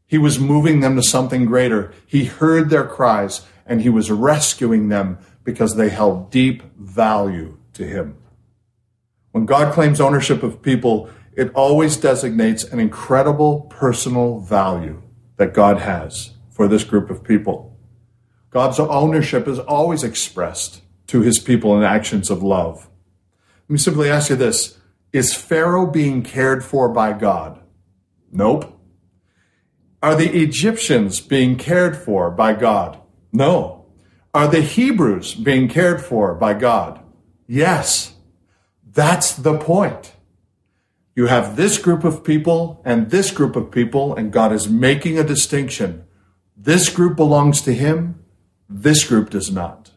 He 0.07 0.19
was 0.19 0.39
moving 0.39 0.81
them 0.81 0.95
to 0.97 1.03
something 1.03 1.47
greater. 1.47 1.93
He 2.07 2.25
heard 2.27 2.71
their 2.71 2.87
cries 2.87 3.45
and 3.67 3.83
he 3.83 3.89
was 3.89 4.11
rescuing 4.11 4.89
them 4.89 5.19
because 5.43 5.77
they 5.77 5.89
held 5.89 6.31
deep 6.31 6.63
value 6.77 7.59
to 7.75 7.85
him. 7.85 8.17
When 9.33 9.45
God 9.45 9.75
claims 9.75 10.01
ownership 10.01 10.43
of 10.43 10.63
people, 10.63 11.11
it 11.37 11.53
always 11.55 11.97
designates 11.97 12.65
an 12.65 12.79
incredible 12.79 13.63
personal 13.63 14.41
value 14.41 15.03
that 15.37 15.55
God 15.55 15.79
has 15.79 16.33
for 16.51 16.69
this 16.69 16.85
group 16.85 17.11
of 17.11 17.23
people. 17.23 17.77
God's 18.51 18.81
ownership 18.81 19.47
is 19.47 19.59
always 19.59 20.03
expressed 20.03 20.83
to 21.09 21.21
his 21.21 21.39
people 21.39 21.77
in 21.77 21.83
actions 21.83 22.31
of 22.31 22.43
love. 22.43 22.89
Let 23.69 23.71
me 23.71 23.79
simply 23.79 24.09
ask 24.09 24.31
you 24.31 24.37
this 24.37 24.79
Is 25.13 25.35
Pharaoh 25.35 25.87
being 25.87 26.23
cared 26.23 26.65
for 26.65 26.89
by 26.89 27.13
God? 27.13 27.61
Nope. 28.31 28.75
Are 30.03 30.15
the 30.15 30.31
Egyptians 30.41 31.21
being 31.21 31.57
cared 31.57 31.97
for 31.97 32.31
by 32.31 32.55
God? 32.55 33.01
No. 33.33 33.87
Are 34.33 34.47
the 34.47 34.61
Hebrews 34.61 35.35
being 35.35 35.69
cared 35.69 36.01
for 36.05 36.35
by 36.35 36.55
God? 36.55 37.01
Yes. 37.47 38.15
That's 38.87 39.33
the 39.33 39.59
point. 39.59 40.13
You 41.17 41.27
have 41.27 41.57
this 41.57 41.79
group 41.79 42.05
of 42.05 42.23
people 42.23 42.81
and 42.85 43.11
this 43.11 43.33
group 43.33 43.57
of 43.57 43.73
people, 43.73 44.15
and 44.15 44.33
God 44.33 44.53
is 44.53 44.69
making 44.69 45.19
a 45.19 45.25
distinction. 45.25 46.05
This 46.57 46.89
group 46.91 47.17
belongs 47.17 47.61
to 47.63 47.75
Him, 47.75 48.23
this 48.69 49.05
group 49.05 49.31
does 49.31 49.51
not. 49.51 49.88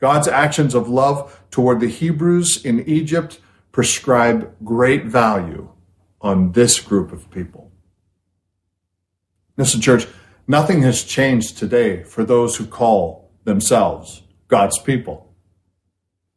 God's 0.00 0.28
actions 0.28 0.74
of 0.74 0.88
love 0.88 1.40
toward 1.50 1.80
the 1.80 1.88
Hebrews 1.88 2.64
in 2.64 2.88
Egypt 2.88 3.40
prescribe 3.72 4.54
great 4.64 5.06
value 5.06 5.70
on 6.20 6.52
this 6.52 6.80
group 6.80 7.12
of 7.12 7.30
people. 7.30 7.72
Listen, 9.56 9.80
church, 9.80 10.06
nothing 10.46 10.82
has 10.82 11.02
changed 11.02 11.58
today 11.58 12.02
for 12.04 12.24
those 12.24 12.56
who 12.56 12.66
call 12.66 13.30
themselves 13.44 14.22
God's 14.46 14.78
people. 14.78 15.34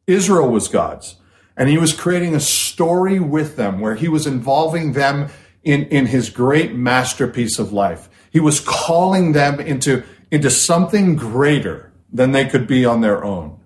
Israel 0.07 0.49
was 0.49 0.67
God's. 0.67 1.17
And 1.55 1.69
he 1.69 1.77
was 1.77 1.93
creating 1.93 2.33
a 2.33 2.39
story 2.39 3.19
with 3.19 3.55
them 3.55 3.79
where 3.79 3.95
he 3.95 4.07
was 4.07 4.25
involving 4.25 4.93
them 4.93 5.29
in, 5.63 5.85
in 5.85 6.07
his 6.07 6.29
great 6.29 6.73
masterpiece 6.73 7.59
of 7.59 7.71
life. 7.71 8.09
He 8.31 8.39
was 8.39 8.59
calling 8.59 9.33
them 9.33 9.59
into, 9.59 10.03
into 10.31 10.49
something 10.49 11.15
greater 11.15 11.90
than 12.11 12.31
they 12.31 12.45
could 12.45 12.67
be 12.67 12.85
on 12.85 13.01
their 13.01 13.23
own. 13.23 13.59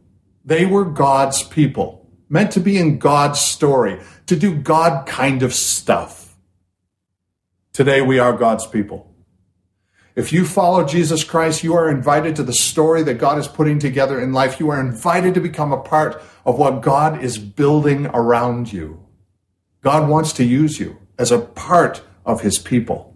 They 0.44 0.66
were 0.66 0.86
God's 0.86 1.44
people, 1.44 2.08
meant 2.30 2.52
to 2.52 2.60
be 2.60 2.78
in 2.78 3.00
God's 3.00 3.40
story, 3.40 4.00
to 4.28 4.36
do 4.36 4.56
God 4.56 5.08
kind 5.08 5.42
of 5.44 5.54
stuff. 5.54 6.36
Today 7.74 8.02
we 8.02 8.20
are 8.20 8.34
God's 8.34 8.68
people. 8.68 9.12
If 10.16 10.32
you 10.32 10.46
follow 10.46 10.86
Jesus 10.86 11.26
Christ, 11.26 11.64
you 11.64 11.74
are 11.74 11.90
invited 11.90 12.38
to 12.38 12.44
the 12.44 12.54
story 12.54 13.04
that 13.04 13.16
God 13.16 13.38
is 13.38 13.50
putting 13.50 13.80
together 13.80 14.22
in 14.22 14.32
life. 14.32 14.62
You 14.62 14.70
are 14.70 14.80
invited 14.80 15.34
to 15.34 15.42
become 15.42 15.74
a 15.74 15.82
part 15.82 16.22
of 16.46 16.58
what 16.58 16.82
God 16.82 17.22
is 17.22 17.38
building 17.38 18.06
around 18.08 18.72
you. 18.72 19.06
God 19.82 20.08
wants 20.08 20.32
to 20.34 20.46
use 20.46 20.80
you 20.80 20.98
as 21.18 21.32
a 21.32 21.40
part 21.40 22.02
of 22.26 22.42
his 22.42 22.60
people. 22.60 23.15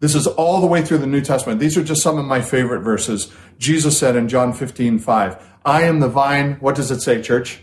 This 0.00 0.14
is 0.14 0.26
all 0.26 0.60
the 0.60 0.66
way 0.66 0.82
through 0.82 0.98
the 0.98 1.06
New 1.06 1.20
Testament. 1.20 1.58
These 1.58 1.76
are 1.76 1.82
just 1.82 2.02
some 2.02 2.18
of 2.18 2.24
my 2.24 2.40
favorite 2.40 2.82
verses. 2.82 3.32
Jesus 3.58 3.98
said 3.98 4.14
in 4.14 4.28
John 4.28 4.52
15, 4.52 4.98
5, 4.98 5.48
I 5.64 5.82
am 5.82 6.00
the 6.00 6.08
vine. 6.08 6.54
What 6.60 6.76
does 6.76 6.90
it 6.90 7.00
say, 7.00 7.20
church? 7.20 7.60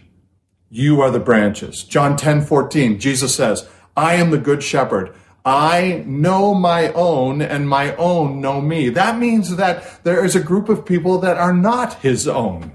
You 0.69 1.01
are 1.01 1.11
the 1.11 1.19
branches. 1.19 1.83
John 1.83 2.17
10, 2.17 2.41
14, 2.41 2.99
Jesus 2.99 3.33
says, 3.33 3.69
I 3.95 4.15
am 4.15 4.31
the 4.31 4.37
good 4.37 4.61
shepherd. 4.61 5.15
I 5.45 6.03
know 6.07 6.53
my 6.53 6.91
own 6.93 7.41
and 7.41 7.69
my 7.69 7.95
own 7.95 8.41
know 8.41 8.59
me. 8.59 8.89
That 8.89 9.19
means 9.19 9.55
that 9.55 10.03
there 10.03 10.25
is 10.25 10.35
a 10.35 10.41
group 10.41 10.69
of 10.69 10.85
people 10.85 11.19
that 11.19 11.37
are 11.37 11.53
not 11.53 12.01
his 12.01 12.27
own. 12.27 12.71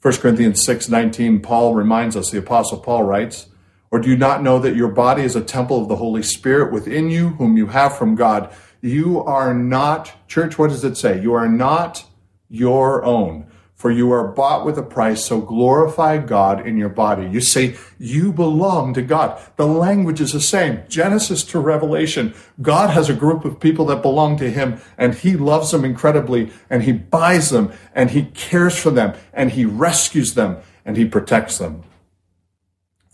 1 0.00 0.14
Corinthians 0.18 0.64
6 0.64 0.88
19, 0.88 1.40
Paul 1.40 1.74
reminds 1.74 2.16
us, 2.16 2.30
the 2.30 2.38
Apostle 2.38 2.78
Paul 2.78 3.02
writes, 3.02 3.46
Or 3.90 4.00
do 4.00 4.08
you 4.10 4.16
not 4.16 4.42
know 4.42 4.58
that 4.58 4.76
your 4.76 4.88
body 4.88 5.22
is 5.22 5.36
a 5.36 5.40
temple 5.40 5.80
of 5.80 5.88
the 5.88 5.96
Holy 5.96 6.22
Spirit 6.22 6.72
within 6.72 7.08
you, 7.08 7.30
whom 7.30 7.56
you 7.56 7.68
have 7.68 7.96
from 7.96 8.14
God? 8.14 8.52
You 8.80 9.22
are 9.22 9.54
not, 9.54 10.28
church, 10.28 10.58
what 10.58 10.70
does 10.70 10.84
it 10.84 10.96
say? 10.96 11.20
You 11.20 11.34
are 11.34 11.48
not 11.48 12.04
your 12.48 13.04
own 13.04 13.46
for 13.76 13.90
you 13.90 14.10
are 14.10 14.26
bought 14.26 14.64
with 14.64 14.78
a 14.78 14.82
price, 14.82 15.22
so 15.22 15.38
glorify 15.38 16.16
God 16.16 16.66
in 16.66 16.78
your 16.78 16.88
body. 16.88 17.28
You 17.28 17.42
say 17.42 17.76
you 17.98 18.32
belong 18.32 18.94
to 18.94 19.02
God. 19.02 19.38
The 19.56 19.66
language 19.66 20.18
is 20.18 20.32
the 20.32 20.40
same. 20.40 20.82
Genesis 20.88 21.44
to 21.44 21.60
Revelation. 21.60 22.34
God 22.62 22.88
has 22.88 23.10
a 23.10 23.14
group 23.14 23.44
of 23.44 23.60
people 23.60 23.84
that 23.86 24.00
belong 24.00 24.38
to 24.38 24.50
Him, 24.50 24.80
and 24.96 25.14
He 25.14 25.36
loves 25.36 25.72
them 25.72 25.84
incredibly, 25.84 26.50
and 26.70 26.84
He 26.84 26.92
buys 26.92 27.50
them, 27.50 27.70
and 27.94 28.10
He 28.10 28.24
cares 28.24 28.78
for 28.78 28.90
them, 28.90 29.14
and 29.34 29.50
He 29.50 29.66
rescues 29.66 30.32
them, 30.34 30.56
and 30.86 30.96
He 30.96 31.04
protects 31.04 31.58
them. 31.58 31.82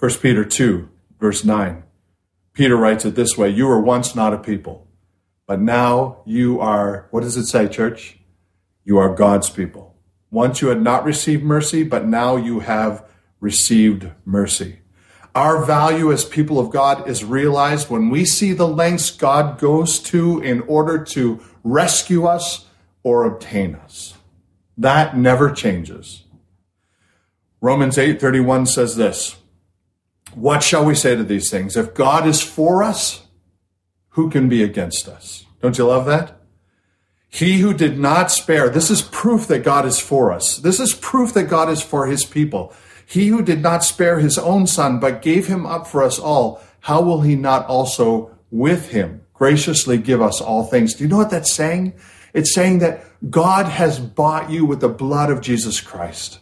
1 0.03 0.11
Peter 0.15 0.45
2, 0.45 0.89
verse 1.21 1.45
9. 1.45 1.85
Peter 2.55 2.77
writes 2.77 3.05
it 3.05 3.15
this 3.15 3.39
way 3.39 3.49
You 3.49 3.69
were 3.69 3.81
once 3.81 4.17
not 4.17 4.35
a 4.35 4.37
people, 4.37 4.89
but 5.47 5.61
now 5.61 6.23
you 6.27 6.61
are, 6.61 7.07
what 7.13 7.21
does 7.21 7.37
it 7.37 7.47
say, 7.47 7.69
church? 7.69 8.19
You 8.85 8.99
are 8.99 9.15
God's 9.15 9.49
people. 9.49 9.95
Once 10.29 10.61
you 10.61 10.67
had 10.67 10.83
not 10.83 11.05
received 11.05 11.45
mercy, 11.45 11.85
but 11.85 12.05
now 12.05 12.35
you 12.35 12.59
have 12.59 13.09
received 13.39 14.11
mercy. 14.25 14.81
Our 15.37 15.65
value 15.65 16.11
as 16.11 16.25
people 16.25 16.59
of 16.59 16.73
God 16.73 17.09
is 17.09 17.23
realized 17.23 17.89
when 17.89 18.11
we 18.11 18.25
see 18.25 18.53
the 18.53 18.67
lengths 18.67 19.09
God 19.13 19.61
goes 19.61 20.01
to 20.01 20.41
in 20.41 20.63
order 20.63 21.05
to 21.05 21.41
rescue 21.63 22.27
us 22.27 22.67
or 23.05 23.23
obtain 23.23 23.77
us. 23.77 24.15
That 24.77 25.17
never 25.17 25.53
changes. 25.53 26.25
Romans 27.61 27.97
8:31 27.97 28.67
says 28.67 28.97
this, 28.97 29.37
"What 30.35 30.63
shall 30.63 30.85
we 30.85 30.95
say 30.95 31.17
to 31.17 31.25
these 31.25 31.51
things? 31.51 31.77
If 31.77 31.95
God 31.95 32.27
is 32.27 32.41
for 32.41 32.83
us, 32.83 33.23
who 34.11 34.31
can 34.31 34.49
be 34.49 34.63
against 34.63 35.09
us?" 35.09 35.45
Don't 35.61 35.79
you 35.79 35.87
love 35.87 36.07
that? 36.07 36.39
He 37.29 37.61
who 37.61 37.73
did 37.73 37.99
not 37.99 38.31
spare, 38.31 38.69
this 38.69 38.91
is 38.91 39.01
proof 39.01 39.47
that 39.47 39.65
God 39.65 39.87
is 39.87 39.99
for 39.99 40.33
us. 40.33 40.59
This 40.59 40.79
is 40.79 40.93
proof 40.93 41.33
that 41.33 41.45
God 41.45 41.71
is 41.71 41.81
for 41.81 42.07
his 42.07 42.25
people. 42.25 42.75
He 43.07 43.29
who 43.29 43.43
did 43.43 43.63
not 43.63 43.85
spare 43.85 44.19
his 44.19 44.37
own 44.37 44.67
son, 44.67 44.99
but 45.01 45.23
gave 45.23 45.47
him 45.47 45.65
up 45.65 45.87
for 45.87 46.03
us 46.03 46.19
all, 46.19 46.61
how 46.81 47.01
will 47.01 47.23
he 47.23 47.35
not 47.35 47.67
also 47.67 48.31
with 48.51 48.91
him 48.91 49.23
graciously 49.35 49.97
give 49.99 50.21
us 50.21 50.41
all 50.41 50.65
things? 50.65 50.95
Do 50.95 51.05
you 51.05 51.09
know 51.09 51.17
what 51.17 51.31
that's 51.31 51.53
saying? 51.53 51.95
It's 52.35 52.55
saying 52.55 52.81
that 52.81 53.05
God 53.31 53.67
has 53.67 53.99
bought 53.99 54.51
you 54.51 54.65
with 54.65 54.81
the 54.81 54.89
blood 54.89 55.31
of 55.31 55.41
Jesus 55.41 55.81
Christ. 55.81 56.39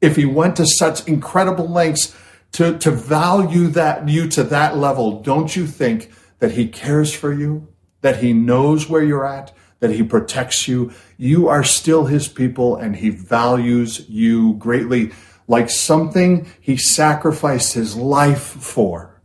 If 0.00 0.16
he 0.16 0.26
went 0.26 0.56
to 0.56 0.66
such 0.66 1.06
incredible 1.08 1.68
lengths 1.68 2.14
to, 2.56 2.78
to 2.78 2.90
value 2.90 3.68
that 3.68 4.08
you 4.08 4.28
to 4.28 4.44
that 4.44 4.76
level, 4.76 5.22
don't 5.22 5.54
you 5.54 5.66
think 5.66 6.10
that 6.38 6.52
he 6.52 6.68
cares 6.68 7.14
for 7.14 7.32
you? 7.32 7.68
That 8.02 8.18
he 8.18 8.32
knows 8.32 8.88
where 8.88 9.02
you're 9.02 9.26
at? 9.26 9.52
that 9.80 9.92
he 9.92 10.02
protects 10.02 10.66
you. 10.66 10.92
You 11.16 11.48
are 11.48 11.64
still 11.64 12.06
his 12.06 12.28
people 12.28 12.76
and 12.76 12.96
he 12.96 13.10
values 13.10 14.08
you 14.08 14.54
greatly, 14.54 15.12
like 15.46 15.70
something 15.70 16.46
he 16.60 16.76
sacrificed 16.76 17.74
his 17.74 17.96
life 17.96 18.42
for 18.42 19.20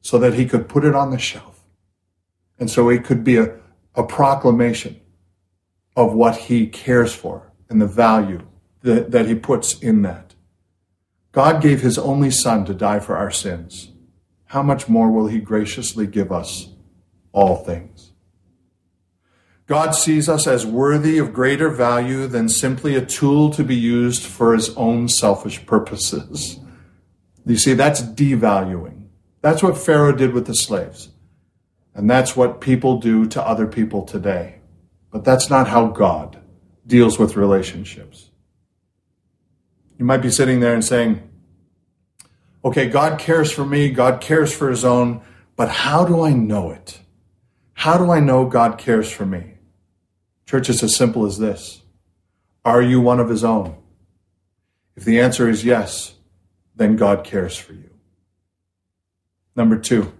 so 0.00 0.18
that 0.18 0.34
he 0.34 0.46
could 0.46 0.68
put 0.68 0.84
it 0.84 0.94
on 0.94 1.10
the 1.10 1.18
shelf. 1.18 1.64
And 2.58 2.70
so 2.70 2.88
it 2.88 3.04
could 3.04 3.22
be 3.22 3.36
a, 3.36 3.54
a 3.94 4.02
proclamation 4.02 5.00
of 5.94 6.14
what 6.14 6.36
he 6.36 6.66
cares 6.66 7.14
for 7.14 7.52
and 7.68 7.80
the 7.80 7.86
value 7.86 8.46
that, 8.82 9.10
that 9.10 9.26
he 9.26 9.34
puts 9.34 9.78
in 9.80 10.02
that. 10.02 10.25
God 11.36 11.60
gave 11.60 11.82
his 11.82 11.98
only 11.98 12.30
son 12.30 12.64
to 12.64 12.72
die 12.72 12.98
for 12.98 13.14
our 13.14 13.30
sins. 13.30 13.92
How 14.46 14.62
much 14.62 14.88
more 14.88 15.10
will 15.10 15.26
he 15.26 15.38
graciously 15.38 16.06
give 16.06 16.32
us 16.32 16.70
all 17.30 17.56
things? 17.56 18.12
God 19.66 19.90
sees 19.90 20.30
us 20.30 20.46
as 20.46 20.64
worthy 20.64 21.18
of 21.18 21.34
greater 21.34 21.68
value 21.68 22.26
than 22.26 22.48
simply 22.48 22.94
a 22.94 23.04
tool 23.04 23.50
to 23.50 23.62
be 23.62 23.76
used 23.76 24.22
for 24.22 24.54
his 24.54 24.74
own 24.76 25.10
selfish 25.10 25.66
purposes. 25.66 26.58
You 27.44 27.58
see, 27.58 27.74
that's 27.74 28.00
devaluing. 28.00 29.08
That's 29.42 29.62
what 29.62 29.76
Pharaoh 29.76 30.16
did 30.16 30.32
with 30.32 30.46
the 30.46 30.54
slaves. 30.54 31.10
And 31.94 32.08
that's 32.08 32.34
what 32.34 32.62
people 32.62 32.98
do 32.98 33.26
to 33.26 33.46
other 33.46 33.66
people 33.66 34.04
today. 34.04 34.60
But 35.10 35.24
that's 35.24 35.50
not 35.50 35.68
how 35.68 35.88
God 35.88 36.38
deals 36.86 37.18
with 37.18 37.36
relationships. 37.36 38.30
You 39.98 40.04
might 40.04 40.18
be 40.18 40.30
sitting 40.30 40.60
there 40.60 40.74
and 40.74 40.84
saying, 40.84 41.22
okay, 42.64 42.88
God 42.88 43.18
cares 43.18 43.50
for 43.50 43.64
me, 43.64 43.90
God 43.90 44.20
cares 44.20 44.52
for 44.52 44.68
his 44.68 44.84
own, 44.84 45.22
but 45.56 45.68
how 45.68 46.04
do 46.04 46.22
I 46.22 46.32
know 46.32 46.70
it? 46.70 47.00
How 47.74 47.96
do 47.96 48.10
I 48.10 48.20
know 48.20 48.46
God 48.46 48.78
cares 48.78 49.10
for 49.10 49.24
me? 49.24 49.54
Church, 50.46 50.68
it's 50.68 50.82
as 50.82 50.96
simple 50.96 51.26
as 51.26 51.38
this 51.38 51.82
Are 52.64 52.82
you 52.82 53.00
one 53.00 53.20
of 53.20 53.28
his 53.28 53.44
own? 53.44 53.76
If 54.96 55.04
the 55.04 55.20
answer 55.20 55.48
is 55.48 55.64
yes, 55.64 56.14
then 56.74 56.96
God 56.96 57.24
cares 57.24 57.56
for 57.56 57.72
you. 57.72 57.90
Number 59.54 59.78
two, 59.78 60.12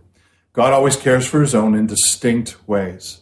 God 0.52 0.72
always 0.72 0.96
cares 0.96 1.26
for 1.26 1.40
his 1.40 1.54
own 1.54 1.74
in 1.74 1.86
distinct 1.86 2.56
ways. 2.66 3.20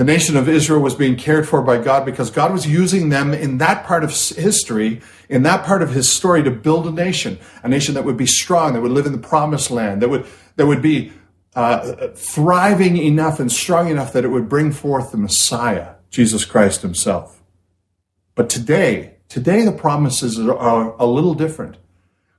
The 0.00 0.06
nation 0.06 0.34
of 0.38 0.48
Israel 0.48 0.80
was 0.80 0.94
being 0.94 1.14
cared 1.14 1.46
for 1.46 1.60
by 1.60 1.76
God 1.76 2.06
because 2.06 2.30
God 2.30 2.54
was 2.54 2.66
using 2.66 3.10
them 3.10 3.34
in 3.34 3.58
that 3.58 3.84
part 3.84 4.02
of 4.02 4.12
history, 4.12 5.02
in 5.28 5.42
that 5.42 5.66
part 5.66 5.82
of 5.82 5.90
his 5.90 6.08
story 6.08 6.42
to 6.42 6.50
build 6.50 6.86
a 6.86 6.90
nation, 6.90 7.38
a 7.62 7.68
nation 7.68 7.92
that 7.92 8.06
would 8.06 8.16
be 8.16 8.24
strong, 8.24 8.72
that 8.72 8.80
would 8.80 8.92
live 8.92 9.04
in 9.04 9.12
the 9.12 9.18
promised 9.18 9.70
land, 9.70 10.00
that 10.00 10.08
would, 10.08 10.24
that 10.56 10.66
would 10.66 10.80
be 10.80 11.12
uh, 11.54 12.08
thriving 12.14 12.96
enough 12.96 13.38
and 13.40 13.52
strong 13.52 13.90
enough 13.90 14.14
that 14.14 14.24
it 14.24 14.28
would 14.28 14.48
bring 14.48 14.72
forth 14.72 15.10
the 15.10 15.18
Messiah 15.18 15.96
Jesus 16.08 16.46
Christ 16.46 16.80
himself. 16.80 17.42
But 18.34 18.48
today, 18.48 19.16
today 19.28 19.66
the 19.66 19.70
promises 19.70 20.38
are 20.40 20.96
a 20.98 21.04
little 21.04 21.34
different. 21.34 21.76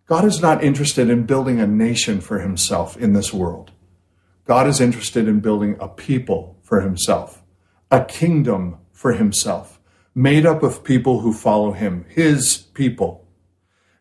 God 0.08 0.26
is 0.26 0.41
not 0.41 0.63
interested 0.63 1.12
in 1.12 1.28
building 1.28 1.60
a 1.60 1.67
nation 1.67 2.21
for 2.21 2.39
himself 2.39 2.97
in 2.97 3.13
this 3.13 3.32
world. 3.32 3.69
God 4.45 4.65
is 4.65 4.82
interested 4.82 5.28
in 5.28 5.41
building 5.41 5.78
a 5.80 5.88
people 5.88 6.58
for 6.63 6.82
himself, 6.82 7.40
a 7.91 8.04
kingdom 8.06 8.77
for 8.91 9.12
himself, 9.13 9.80
made 10.15 10.45
up 10.45 10.63
of 10.63 10.84
people 10.84 11.19
who 11.19 11.34
follow 11.34 11.73
him, 11.73 12.06
his 12.08 12.58
people. 12.73 13.27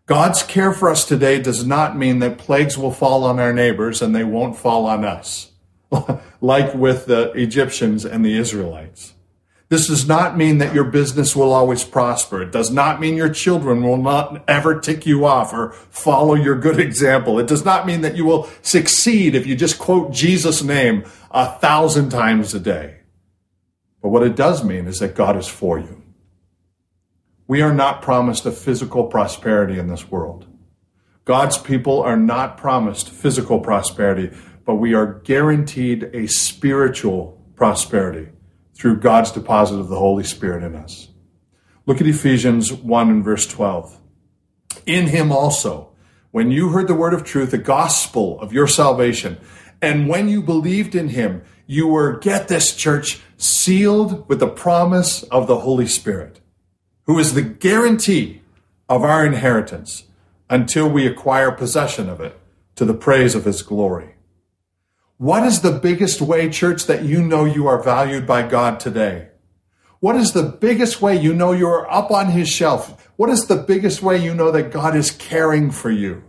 God's 0.07 0.42
care 0.42 0.72
for 0.72 0.88
us 0.88 1.05
today 1.05 1.40
does 1.40 1.66
not 1.66 1.96
mean 1.96 2.20
that 2.20 2.38
plagues 2.38 2.79
will 2.79 2.92
fall 2.92 3.24
on 3.24 3.38
our 3.38 3.53
neighbors 3.53 4.00
and 4.00 4.14
they 4.14 4.24
won't 4.24 4.57
fall 4.57 4.87
on 4.87 5.05
us, 5.05 5.53
like 6.40 6.74
with 6.74 7.07
the 7.07 7.33
Egyptians 7.33 8.05
and 8.05 8.24
the 8.24 8.37
Israelites. 8.37 9.14
This 9.68 9.87
does 9.87 10.07
not 10.09 10.37
mean 10.37 10.59
that 10.59 10.74
your 10.74 10.85
business 10.85 11.37
will 11.37 11.53
always 11.53 11.85
prosper. 11.85 12.42
It 12.42 12.50
does 12.50 12.72
not 12.72 13.00
mean 13.00 13.16
your 13.16 13.33
children 13.33 13.85
will 13.85 13.96
not 13.96 14.42
ever 14.48 14.81
tick 14.81 15.07
you 15.07 15.24
off 15.24 15.53
or 15.53 15.70
follow 15.90 16.35
your 16.35 16.57
good 16.57 16.81
example. 16.81 17.38
It 17.38 17.46
does 17.46 17.64
not 17.64 17.87
mean 17.87 18.00
that 18.00 18.16
you 18.16 18.24
will 18.24 18.50
succeed 18.62 19.37
if 19.37 19.46
you 19.46 19.55
just 19.55 19.79
quote 19.79 20.12
Jesus' 20.12 20.61
name 20.61 21.05
a 21.31 21.46
thousand 21.46 22.11
times 22.11 22.53
a 22.53 22.59
day. 22.59 23.00
But 24.03 24.09
what 24.09 24.23
it 24.23 24.37
does 24.37 24.65
mean 24.65 24.87
is 24.87 24.99
that 24.99 25.15
God 25.15 25.37
is 25.37 25.49
for 25.49 25.79
you. 25.79 26.03
We 27.47 27.63
are 27.63 27.75
not 27.75 28.03
promised 28.03 28.47
a 28.47 28.53
physical 28.53 29.05
prosperity 29.05 29.79
in 29.79 29.89
this 29.89 30.11
world. 30.11 30.47
God's 31.25 31.59
people 31.59 32.01
are 32.01 32.17
not 32.17 32.57
promised 32.57 33.11
physical 33.11 33.61
prosperity, 33.61 34.37
but 34.65 34.77
we 34.77 34.95
are 34.95 35.15
guaranteed 35.25 36.11
a 36.15 36.27
spiritual 36.27 37.41
prosperity 37.57 38.29
through 38.75 39.01
God's 39.01 39.33
deposit 39.33 39.79
of 39.79 39.89
the 39.89 39.99
Holy 39.99 40.25
Spirit 40.25 40.63
in 40.63 40.75
us. 40.75 41.09
Look 41.87 42.01
at 42.01 42.07
Ephesians 42.07 42.73
1 42.73 43.11
and 43.11 43.25
verse 43.25 43.47
12. 43.47 43.99
In 44.87 45.09
him 45.09 45.33
also, 45.33 45.91
when 46.31 46.51
you 46.51 46.69
heard 46.69 46.89
the 46.89 46.95
word 46.95 47.13
of 47.13 47.25
truth, 47.25 47.51
the 47.51 47.59
gospel 47.59 48.41
of 48.41 48.53
your 48.53 48.69
salvation, 48.69 49.39
and 49.83 50.09
when 50.09 50.29
you 50.29 50.43
believed 50.43 50.95
in 50.95 51.09
him, 51.09 51.43
you 51.67 51.89
were, 51.89 52.19
get 52.19 52.49
this 52.49 52.75
church, 52.75 53.21
sealed 53.40 54.29
with 54.29 54.38
the 54.38 54.46
promise 54.46 55.22
of 55.24 55.46
the 55.46 55.61
Holy 55.61 55.87
Spirit, 55.87 56.40
who 57.05 57.18
is 57.18 57.33
the 57.33 57.42
guarantee 57.42 58.42
of 58.87 59.03
our 59.03 59.24
inheritance 59.24 60.05
until 60.50 60.88
we 60.88 61.07
acquire 61.07 61.50
possession 61.50 62.09
of 62.09 62.20
it 62.20 62.38
to 62.74 62.85
the 62.85 62.92
praise 62.92 63.35
of 63.35 63.46
his 63.46 63.62
glory. 63.62 64.14
What 65.16 65.42
is 65.44 65.62
the 65.62 65.72
biggest 65.72 66.20
way, 66.20 66.50
church, 66.50 66.85
that 66.85 67.05
you 67.05 67.22
know 67.22 67.44
you 67.44 67.66
are 67.66 67.83
valued 67.83 68.26
by 68.26 68.46
God 68.46 68.79
today? 68.79 69.29
What 70.00 70.16
is 70.16 70.33
the 70.33 70.42
biggest 70.42 71.00
way 71.00 71.18
you 71.18 71.33
know 71.33 71.53
you're 71.53 71.90
up 71.90 72.11
on 72.11 72.31
his 72.31 72.48
shelf? 72.48 73.11
What 73.16 73.31
is 73.31 73.46
the 73.46 73.57
biggest 73.57 74.03
way 74.03 74.16
you 74.16 74.35
know 74.35 74.50
that 74.50 74.70
God 74.70 74.94
is 74.94 75.11
caring 75.11 75.70
for 75.70 75.90
you? 75.90 76.24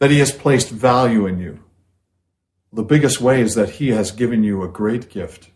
That 0.00 0.10
he 0.10 0.18
has 0.18 0.32
placed 0.32 0.70
value 0.70 1.26
in 1.26 1.38
you? 1.38 1.62
The 2.72 2.84
biggest 2.84 3.20
way 3.20 3.40
is 3.40 3.54
that 3.54 3.70
he 3.70 3.88
has 3.90 4.10
given 4.10 4.42
you 4.42 4.62
a 4.62 4.68
great 4.68 5.10
gift. 5.10 5.50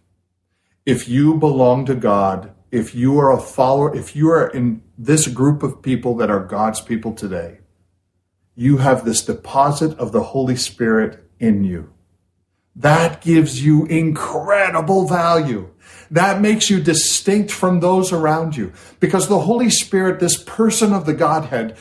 If 0.85 1.09
you 1.09 1.35
belong 1.35 1.87
to 1.87 1.95
God, 1.95 2.53
if 2.71 2.95
you 2.95 3.18
are 3.18 3.31
a 3.31 3.40
follower, 3.40 3.95
if 3.95 4.16
you 4.16 4.31
are 4.31 4.49
in 4.49 4.83
this 4.99 5.29
group 5.29 5.62
of 5.62 5.83
people 5.83 6.16
that 6.16 6.31
are 6.31 6.45
God's 6.45 6.81
people 6.81 7.12
today, 7.12 7.59
you 8.55 8.79
have 8.79 9.05
this 9.05 9.25
deposit 9.25 9.97
of 9.99 10.12
the 10.12 10.23
Holy 10.23 10.57
Spirit 10.57 11.25
in 11.38 11.64
you. 11.64 11.92
That 12.75 13.21
gives 13.21 13.64
you 13.64 13.85
incredible 13.87 15.07
value. 15.07 15.71
That 16.11 16.40
makes 16.40 16.71
you 16.71 16.81
distinct 16.81 17.51
from 17.51 17.81
those 17.81 18.12
around 18.12 18.57
you 18.57 18.73
because 18.99 19.29
the 19.29 19.40
Holy 19.40 19.71
Spirit, 19.71 20.21
this 20.21 20.42
person 20.42 20.92
of 20.92 21.05
the 21.05 21.14
Godhead, 21.14 21.77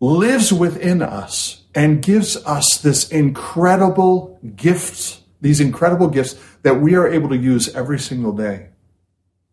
lives 0.00 0.52
within 0.52 1.00
us 1.02 1.62
and 1.74 2.02
gives 2.02 2.36
us 2.44 2.78
this 2.82 3.08
incredible 3.08 4.38
gifts, 4.56 5.20
these 5.40 5.60
incredible 5.60 6.08
gifts 6.08 6.34
that 6.62 6.80
we 6.80 6.94
are 6.94 7.06
able 7.06 7.28
to 7.28 7.36
use 7.36 7.74
every 7.74 7.98
single 7.98 8.32
day. 8.32 8.70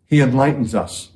He 0.05 0.21
enlightens 0.21 0.73
us. 0.75 1.09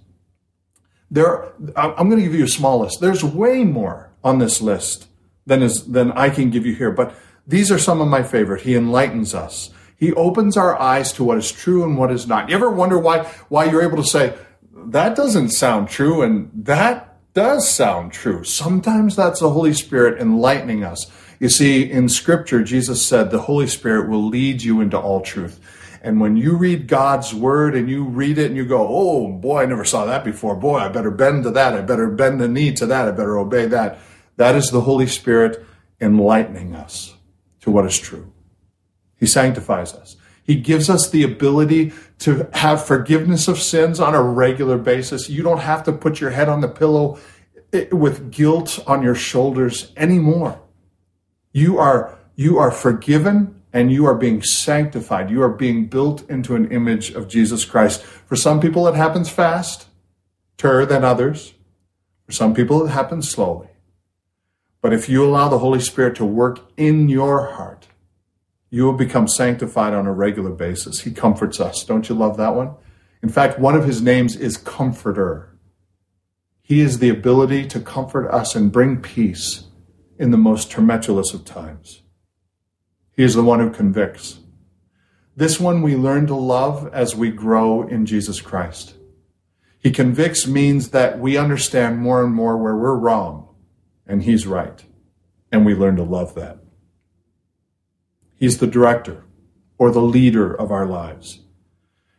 There, 1.10 1.54
I'm 1.76 2.10
going 2.10 2.22
to 2.22 2.24
give 2.24 2.36
you 2.36 2.46
a 2.46 2.50
small 2.50 2.80
list. 2.80 3.00
There's 3.00 3.24
way 3.24 3.64
more 3.64 4.12
on 4.24 4.40
this 4.40 4.62
list 4.62 5.08
than 5.46 5.64
is 5.64 5.86
than 5.86 6.12
I 6.12 6.30
can 6.30 6.50
give 6.50 6.66
you 6.66 6.76
here, 6.76 6.92
but 6.92 7.16
these 7.48 7.72
are 7.72 7.80
some 7.80 8.02
of 8.02 8.10
my 8.10 8.24
favorite. 8.24 8.64
He 8.64 8.76
enlightens 8.76 9.34
us. 9.34 9.70
He 9.96 10.14
opens 10.14 10.58
our 10.58 10.80
eyes 10.80 11.14
to 11.14 11.24
what 11.24 11.38
is 11.38 11.52
true 11.52 11.84
and 11.84 11.98
what 11.98 12.12
is 12.12 12.28
not. 12.28 12.50
You 12.50 12.56
ever 12.56 12.70
wonder 12.70 13.00
why 13.00 13.24
why 13.48 13.66
you're 13.66 13.82
able 13.82 13.98
to 13.98 14.04
say 14.04 14.36
that 14.74 15.16
doesn't 15.16 15.50
sound 15.50 15.90
true 15.90 16.22
and 16.22 16.52
that 16.54 17.18
does 17.34 17.70
sound 17.70 18.12
true. 18.12 18.44
Sometimes 18.44 19.16
that's 19.16 19.40
the 19.40 19.50
Holy 19.50 19.74
Spirit 19.74 20.20
enlightening 20.20 20.84
us. 20.84 21.06
You 21.40 21.50
see, 21.50 21.90
in 21.90 22.10
Scripture, 22.10 22.64
Jesus 22.64 23.06
said 23.06 23.30
the 23.30 23.42
Holy 23.42 23.68
Spirit 23.68 24.10
will 24.10 24.28
lead 24.28 24.64
you 24.64 24.82
into 24.82 25.00
all 25.00 25.22
truth. 25.22 25.60
And 26.02 26.20
when 26.20 26.38
you 26.38 26.56
read 26.56 26.88
God's 26.88 27.34
word 27.34 27.76
and 27.76 27.90
you 27.90 28.04
read 28.04 28.38
it 28.38 28.48
and 28.48 28.56
you 28.56 28.66
go, 28.66 28.88
oh 28.88 29.32
boy, 29.32 29.62
I 29.62 29.66
never 29.66 29.84
saw 29.84 30.06
that 30.06 30.24
before. 30.24 30.56
Boy, 30.56 30.78
I 30.78 30.90
better 30.90 31.12
bend 31.12 31.44
to 31.44 31.52
that. 31.52 31.74
I 31.74 31.82
better 31.82 32.10
bend 32.10 32.40
the 32.40 32.48
knee 32.48 32.72
to 32.74 32.86
that. 32.86 33.08
I 33.08 33.12
better 33.12 33.38
obey 33.38 33.66
that. 33.68 34.00
That 34.38 34.56
is 34.56 34.70
the 34.70 34.82
Holy 34.82 35.08
Spirit 35.08 35.66
enlightening 36.00 36.76
us 36.76 37.16
to 37.62 37.72
what 37.72 37.86
is 37.86 38.00
true. 38.00 38.32
He 39.18 39.26
sanctifies 39.26 39.94
us. 39.94 40.16
He 40.44 40.56
gives 40.56 40.90
us 40.90 41.10
the 41.10 41.24
ability 41.24 41.92
to 42.20 42.48
have 42.54 42.86
forgiveness 42.86 43.48
of 43.48 43.60
sins 43.60 44.00
on 44.00 44.16
a 44.16 44.24
regular 44.24 44.78
basis. 44.78 45.30
You 45.30 45.44
don't 45.44 45.60
have 45.60 45.84
to 45.84 45.92
put 45.92 46.22
your 46.22 46.30
head 46.30 46.48
on 46.48 46.62
the 46.62 46.70
pillow 46.70 47.20
eh, 47.74 47.88
with 47.92 48.32
guilt 48.32 48.80
on 48.88 49.04
your 49.04 49.16
shoulders 49.16 49.92
anymore. 49.98 50.62
You 51.58 51.80
are, 51.80 52.16
you 52.36 52.60
are 52.60 52.70
forgiven 52.70 53.64
and 53.74 53.92
you 53.92 54.06
are 54.06 54.14
being 54.14 54.44
sanctified. 54.44 55.32
You 55.32 55.42
are 55.42 55.50
being 55.50 55.88
built 55.88 56.22
into 56.30 56.54
an 56.54 56.72
image 56.72 57.10
of 57.10 57.28
Jesus 57.28 57.66
Christ. 57.66 58.04
For 58.04 58.36
some 58.36 58.60
people, 58.60 58.88
it 58.88 58.94
happens 58.94 59.28
fast, 59.32 59.88
ter 60.58 60.86
than 60.86 61.04
others. 61.04 61.56
For 62.28 62.32
some 62.32 62.54
people, 62.54 62.86
it 62.86 62.90
happens 62.90 63.28
slowly. 63.28 63.70
But 64.82 64.94
if 64.94 65.10
you 65.10 65.26
allow 65.26 65.50
the 65.50 65.58
Holy 65.58 65.80
Spirit 65.80 66.16
to 66.18 66.26
work 66.26 66.60
in 66.78 67.10
your 67.10 67.48
heart, 67.48 67.88
you 68.70 68.84
will 68.84 68.94
become 68.94 69.28
sanctified 69.28 69.96
on 69.96 70.06
a 70.06 70.14
regular 70.14 70.52
basis. 70.52 71.00
He 71.00 71.12
comforts 71.12 71.60
us. 71.60 71.84
Don't 71.84 72.08
you 72.08 72.14
love 72.14 72.38
that 72.38 72.54
one? 72.54 72.76
In 73.24 73.30
fact, 73.30 73.58
one 73.58 73.74
of 73.74 73.86
his 73.86 74.00
names 74.00 74.36
is 74.36 74.58
Comforter. 74.58 75.50
He 76.62 76.82
is 76.82 77.00
the 77.00 77.10
ability 77.10 77.66
to 77.70 77.80
comfort 77.80 78.30
us 78.30 78.54
and 78.54 78.72
bring 78.72 79.02
peace 79.02 79.67
in 80.20 80.32
the 80.32 80.38
most 80.38 80.72
tumultuous 80.72 81.34
of 81.34 81.46
times. 81.46 82.02
He 83.16 83.24
is 83.24 83.36
the 83.36 83.44
one 83.44 83.60
who 83.60 83.70
convicts. 83.70 84.40
This 85.36 85.60
one 85.60 85.82
we 85.82 85.96
learn 85.96 86.28
to 86.28 86.36
love 86.36 86.90
as 86.94 87.16
we 87.16 87.30
grow 87.30 87.88
in 87.88 88.06
Jesus 88.06 88.42
Christ. 88.42 88.96
He 89.80 89.92
convicts 89.92 90.48
means 90.48 90.90
that 90.90 91.20
we 91.20 91.38
understand 91.38 92.00
more 92.00 92.24
and 92.24 92.34
more 92.34 92.58
where 92.58 92.76
we're 92.76 92.96
wrong 92.96 93.48
and 94.08 94.24
he's 94.24 94.48
right. 94.48 94.84
And 95.52 95.66
we 95.66 95.76
learn 95.76 95.96
to 95.98 96.04
love 96.04 96.36
that. 96.36 96.60
He's 98.36 98.58
the 98.58 98.68
director 98.68 99.24
or 99.78 99.92
the 99.92 100.02
leader 100.02 100.54
of 100.54 100.72
our 100.72 100.86
lives. 100.86 101.40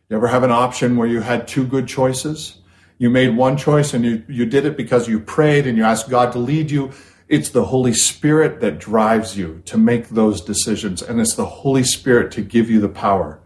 You 0.09 0.17
ever 0.17 0.27
have 0.27 0.43
an 0.43 0.51
option 0.51 0.97
where 0.97 1.07
you 1.07 1.21
had 1.21 1.47
two 1.47 1.65
good 1.65 1.87
choices? 1.87 2.59
You 2.97 3.09
made 3.09 3.37
one 3.37 3.57
choice 3.57 3.93
and 3.93 4.03
you, 4.03 4.23
you 4.27 4.45
did 4.45 4.65
it 4.65 4.75
because 4.75 5.07
you 5.07 5.19
prayed 5.19 5.67
and 5.67 5.77
you 5.77 5.83
asked 5.83 6.09
God 6.09 6.31
to 6.33 6.39
lead 6.39 6.71
you. 6.71 6.91
It's 7.29 7.49
the 7.49 7.65
Holy 7.65 7.93
Spirit 7.93 8.59
that 8.61 8.79
drives 8.79 9.37
you 9.37 9.61
to 9.65 9.77
make 9.77 10.09
those 10.09 10.41
decisions. 10.41 11.03
And 11.03 11.21
it's 11.21 11.35
the 11.35 11.45
Holy 11.45 11.83
Spirit 11.83 12.31
to 12.33 12.41
give 12.41 12.69
you 12.69 12.81
the 12.81 12.89
power 12.89 13.39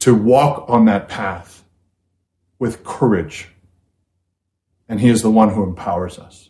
to 0.00 0.14
walk 0.14 0.64
on 0.66 0.86
that 0.86 1.08
path 1.08 1.62
with 2.58 2.82
courage. 2.82 3.48
And 4.88 4.98
He 4.98 5.10
is 5.10 5.20
the 5.20 5.30
one 5.30 5.50
who 5.50 5.62
empowers 5.62 6.18
us. 6.18 6.48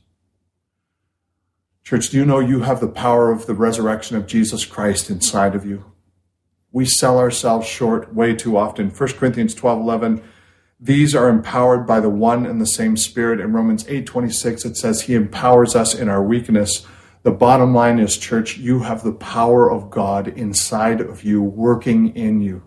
Church, 1.82 2.10
do 2.10 2.16
you 2.18 2.24
know 2.24 2.38
you 2.38 2.60
have 2.60 2.78
the 2.78 2.86
power 2.86 3.32
of 3.32 3.46
the 3.46 3.54
resurrection 3.54 4.16
of 4.16 4.28
Jesus 4.28 4.64
Christ 4.64 5.10
inside 5.10 5.56
of 5.56 5.66
you? 5.66 5.84
We 6.70 6.84
sell 6.84 7.18
ourselves 7.18 7.66
short 7.66 8.14
way 8.14 8.36
too 8.36 8.56
often. 8.56 8.90
1 8.90 9.12
Corinthians 9.14 9.52
12 9.54 9.80
11, 9.80 10.22
these 10.80 11.14
are 11.14 11.28
empowered 11.28 11.86
by 11.86 12.00
the 12.00 12.08
one 12.08 12.46
and 12.46 12.60
the 12.60 12.66
same 12.66 12.96
Spirit. 12.96 13.40
In 13.40 13.52
Romans 13.52 13.84
8 13.86 14.06
26, 14.06 14.64
it 14.64 14.76
says, 14.76 15.02
He 15.02 15.14
empowers 15.14 15.76
us 15.76 15.94
in 15.94 16.08
our 16.08 16.22
weakness. 16.22 16.86
The 17.22 17.30
bottom 17.30 17.74
line 17.74 17.98
is, 17.98 18.16
church, 18.16 18.56
you 18.56 18.80
have 18.80 19.02
the 19.02 19.12
power 19.12 19.70
of 19.70 19.90
God 19.90 20.28
inside 20.28 21.02
of 21.02 21.22
you, 21.22 21.42
working 21.42 22.16
in 22.16 22.40
you. 22.40 22.62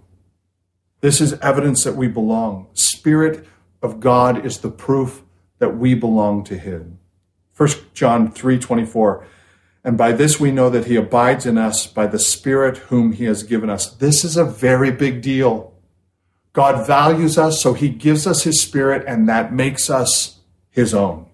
This 1.02 1.20
is 1.20 1.34
evidence 1.42 1.84
that 1.84 1.96
we 1.96 2.08
belong. 2.08 2.68
Spirit 2.74 3.48
of 3.82 4.00
God 4.00 4.46
is 4.46 4.60
the 4.60 4.70
proof 4.70 5.24
that 5.58 5.78
we 5.78 5.96
belong 5.96 6.44
to 6.46 6.58
Him. 6.58 7.00
1 7.58 7.70
John 7.94 8.32
3:24 8.32 9.26
and 9.84 9.98
by 9.98 10.14
this 10.14 10.40
we 10.40 10.52
know 10.52 10.70
that 10.70 10.86
he 10.86 10.96
abides 10.96 11.46
in 11.46 11.58
us 11.58 11.88
by 11.88 12.08
the 12.08 12.20
spirit 12.20 12.78
whom 12.78 13.12
he 13.12 13.26
has 13.26 13.44
given 13.44 13.70
us. 13.70 13.88
This 13.88 14.24
is 14.24 14.38
a 14.38 14.46
very 14.46 14.92
big 14.92 15.22
deal. 15.22 15.73
God 16.54 16.86
values 16.86 17.38
us 17.38 17.62
so 17.62 17.74
he 17.74 17.90
gives 17.90 18.28
us 18.28 18.44
his 18.44 18.62
spirit 18.62 19.04
and 19.08 19.28
that 19.28 19.54
makes 19.54 19.90
us 19.90 20.40
his 20.70 20.94
own. 20.94 21.26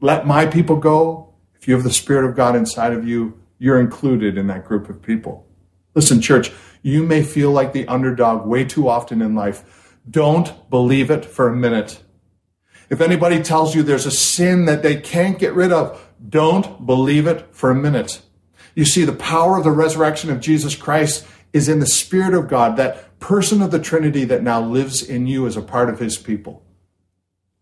Let 0.00 0.26
my 0.26 0.46
people 0.46 0.76
go. 0.76 1.34
If 1.54 1.68
you 1.68 1.74
have 1.74 1.84
the 1.84 1.92
spirit 1.92 2.28
of 2.28 2.34
God 2.34 2.56
inside 2.56 2.92
of 2.92 3.06
you, 3.06 3.38
you're 3.58 3.78
included 3.78 4.36
in 4.36 4.48
that 4.48 4.64
group 4.64 4.88
of 4.88 5.00
people. 5.00 5.46
Listen, 5.94 6.20
church, 6.20 6.50
you 6.82 7.04
may 7.04 7.22
feel 7.22 7.52
like 7.52 7.72
the 7.72 7.86
underdog 7.86 8.46
way 8.46 8.64
too 8.64 8.88
often 8.88 9.22
in 9.22 9.34
life. 9.34 9.96
Don't 10.10 10.68
believe 10.70 11.10
it 11.10 11.24
for 11.24 11.48
a 11.48 11.54
minute. 11.54 12.02
If 12.90 13.00
anybody 13.00 13.42
tells 13.42 13.74
you 13.74 13.82
there's 13.82 14.06
a 14.06 14.10
sin 14.10 14.64
that 14.64 14.82
they 14.82 14.96
can't 14.96 15.38
get 15.38 15.54
rid 15.54 15.72
of, 15.72 16.04
don't 16.28 16.84
believe 16.84 17.26
it 17.26 17.54
for 17.54 17.70
a 17.70 17.74
minute. 17.74 18.20
You 18.74 18.84
see, 18.84 19.04
the 19.04 19.12
power 19.12 19.56
of 19.58 19.64
the 19.64 19.70
resurrection 19.70 20.30
of 20.30 20.40
Jesus 20.40 20.74
Christ 20.74 21.26
is 21.52 21.68
in 21.68 21.78
the 21.78 21.86
Spirit 21.86 22.34
of 22.34 22.48
God, 22.48 22.76
that 22.78 23.11
person 23.22 23.62
of 23.62 23.70
the 23.70 23.78
Trinity 23.78 24.24
that 24.24 24.42
now 24.42 24.60
lives 24.60 25.02
in 25.02 25.26
you 25.26 25.46
as 25.46 25.56
a 25.56 25.62
part 25.62 25.88
of 25.88 26.00
His 26.00 26.18
people. 26.18 26.62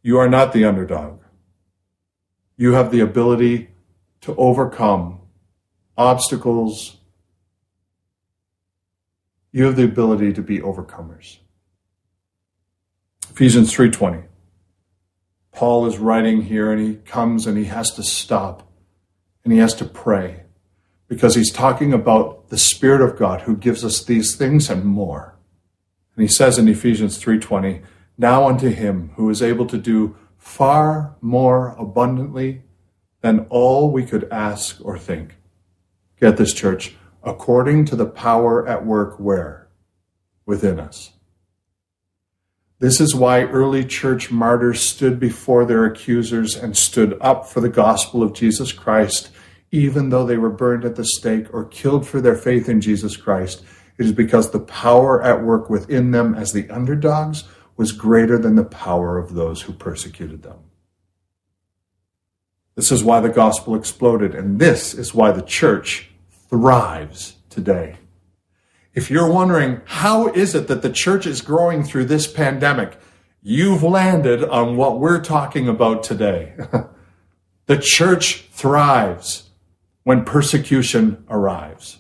You 0.02 0.18
are 0.18 0.28
not 0.28 0.52
the 0.52 0.64
underdog. 0.64 1.20
You 2.56 2.72
have 2.72 2.90
the 2.90 3.00
ability 3.00 3.68
to 4.22 4.34
overcome 4.36 5.20
obstacles. 5.96 6.96
You 9.52 9.64
have 9.64 9.76
the 9.76 9.84
ability 9.84 10.32
to 10.32 10.42
be 10.42 10.58
overcomers. 10.58 11.38
Ephesians 13.30 13.72
3:20 13.72 14.24
Paul 15.52 15.86
is 15.86 15.98
writing 15.98 16.42
here 16.42 16.72
and 16.72 16.80
he 16.80 16.96
comes 16.96 17.46
and 17.46 17.58
he 17.58 17.64
has 17.64 17.90
to 17.92 18.02
stop 18.02 18.70
and 19.44 19.52
he 19.52 19.58
has 19.58 19.74
to 19.74 19.84
pray 19.84 20.44
because 21.08 21.34
he's 21.34 21.52
talking 21.52 21.92
about 21.92 22.48
the 22.48 22.58
spirit 22.58 23.00
of 23.00 23.18
God 23.18 23.42
who 23.42 23.56
gives 23.56 23.84
us 23.84 24.04
these 24.04 24.36
things 24.36 24.70
and 24.70 24.84
more. 24.84 25.39
And 26.20 26.28
he 26.28 26.34
says 26.34 26.58
in 26.58 26.68
Ephesians 26.68 27.16
3:20, 27.16 27.80
"Now 28.18 28.46
unto 28.46 28.68
him 28.68 29.08
who 29.16 29.30
is 29.30 29.40
able 29.40 29.64
to 29.64 29.78
do 29.78 30.16
far 30.36 31.16
more 31.22 31.74
abundantly 31.78 32.60
than 33.22 33.46
all 33.48 33.90
we 33.90 34.04
could 34.04 34.28
ask 34.30 34.76
or 34.84 34.98
think." 34.98 35.36
Get 36.20 36.36
this 36.36 36.52
church, 36.52 36.94
according 37.24 37.86
to 37.86 37.96
the 37.96 38.04
power 38.04 38.68
at 38.68 38.84
work 38.84 39.18
where 39.18 39.68
within 40.44 40.78
us. 40.78 41.12
This 42.80 43.00
is 43.00 43.14
why 43.14 43.44
early 43.44 43.82
church 43.82 44.30
martyrs 44.30 44.82
stood 44.82 45.18
before 45.18 45.64
their 45.64 45.86
accusers 45.86 46.54
and 46.54 46.76
stood 46.76 47.16
up 47.22 47.48
for 47.48 47.62
the 47.62 47.70
gospel 47.70 48.22
of 48.22 48.34
Jesus 48.34 48.72
Christ, 48.72 49.30
even 49.70 50.10
though 50.10 50.26
they 50.26 50.36
were 50.36 50.50
burned 50.50 50.84
at 50.84 50.96
the 50.96 51.04
stake 51.06 51.46
or 51.50 51.64
killed 51.64 52.06
for 52.06 52.20
their 52.20 52.36
faith 52.36 52.68
in 52.68 52.82
Jesus 52.82 53.16
Christ. 53.16 53.62
It 53.98 54.06
is 54.06 54.12
because 54.12 54.50
the 54.50 54.60
power 54.60 55.22
at 55.22 55.42
work 55.42 55.68
within 55.68 56.10
them 56.10 56.34
as 56.34 56.52
the 56.52 56.68
underdogs 56.70 57.44
was 57.76 57.92
greater 57.92 58.38
than 58.38 58.56
the 58.56 58.64
power 58.64 59.18
of 59.18 59.34
those 59.34 59.62
who 59.62 59.72
persecuted 59.72 60.42
them. 60.42 60.58
This 62.74 62.92
is 62.92 63.04
why 63.04 63.20
the 63.20 63.28
gospel 63.28 63.74
exploded, 63.74 64.34
and 64.34 64.58
this 64.58 64.94
is 64.94 65.14
why 65.14 65.32
the 65.32 65.42
church 65.42 66.10
thrives 66.48 67.36
today. 67.48 67.96
If 68.94 69.10
you're 69.10 69.30
wondering, 69.30 69.82
how 69.84 70.28
is 70.28 70.54
it 70.54 70.66
that 70.68 70.82
the 70.82 70.90
church 70.90 71.26
is 71.26 71.42
growing 71.42 71.84
through 71.84 72.06
this 72.06 72.26
pandemic? 72.26 72.98
You've 73.42 73.82
landed 73.82 74.44
on 74.44 74.76
what 74.76 74.98
we're 74.98 75.22
talking 75.22 75.68
about 75.68 76.02
today. 76.02 76.54
the 77.66 77.78
church 77.78 78.48
thrives 78.50 79.50
when 80.02 80.24
persecution 80.24 81.24
arrives. 81.30 81.99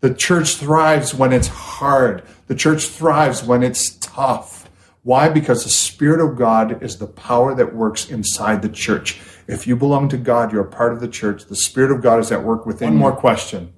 The 0.00 0.14
church 0.14 0.56
thrives 0.56 1.14
when 1.14 1.32
it's 1.32 1.48
hard. 1.48 2.22
The 2.46 2.54
church 2.54 2.86
thrives 2.86 3.42
when 3.42 3.62
it's 3.62 3.96
tough. 3.96 4.70
Why? 5.02 5.28
Because 5.28 5.64
the 5.64 5.70
Spirit 5.70 6.20
of 6.20 6.36
God 6.36 6.82
is 6.82 6.98
the 6.98 7.06
power 7.06 7.54
that 7.54 7.74
works 7.74 8.08
inside 8.08 8.62
the 8.62 8.68
church. 8.68 9.20
If 9.46 9.66
you 9.66 9.76
belong 9.76 10.08
to 10.10 10.16
God, 10.18 10.52
you're 10.52 10.66
a 10.66 10.70
part 10.70 10.92
of 10.92 11.00
the 11.00 11.08
church. 11.08 11.46
The 11.46 11.56
Spirit 11.56 11.90
of 11.90 12.02
God 12.02 12.20
is 12.20 12.30
at 12.30 12.44
work 12.44 12.66
within. 12.66 12.90
One 12.90 12.98
more 12.98 13.16
question 13.16 13.72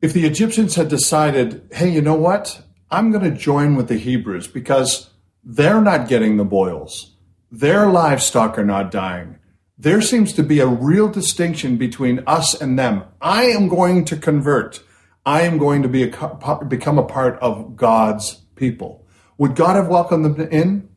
if 0.00 0.12
the 0.12 0.26
Egyptians 0.26 0.76
had 0.76 0.88
decided, 0.88 1.68
hey, 1.72 1.90
you 1.90 2.00
know 2.00 2.14
what? 2.14 2.62
I'm 2.90 3.10
going 3.10 3.24
to 3.24 3.36
join 3.36 3.76
with 3.76 3.88
the 3.88 3.98
Hebrews 3.98 4.48
because 4.48 5.10
they're 5.44 5.80
not 5.80 6.08
getting 6.08 6.36
the 6.36 6.44
boils, 6.44 7.14
their 7.50 7.86
livestock 7.86 8.58
are 8.58 8.64
not 8.64 8.90
dying. 8.90 9.36
There 9.82 10.02
seems 10.02 10.34
to 10.34 10.42
be 10.42 10.60
a 10.60 10.66
real 10.66 11.08
distinction 11.08 11.78
between 11.78 12.22
us 12.26 12.52
and 12.60 12.78
them. 12.78 13.04
I 13.18 13.44
am 13.44 13.66
going 13.66 14.04
to 14.04 14.16
convert. 14.16 14.82
I 15.24 15.40
am 15.42 15.56
going 15.56 15.80
to 15.80 15.88
be 15.88 16.02
a, 16.02 16.64
become 16.68 16.98
a 16.98 17.02
part 17.02 17.38
of 17.40 17.76
God's 17.76 18.42
people. 18.56 19.06
Would 19.38 19.56
God 19.56 19.76
have 19.76 19.88
welcomed 19.88 20.26
them 20.26 20.48
in? 20.52 20.89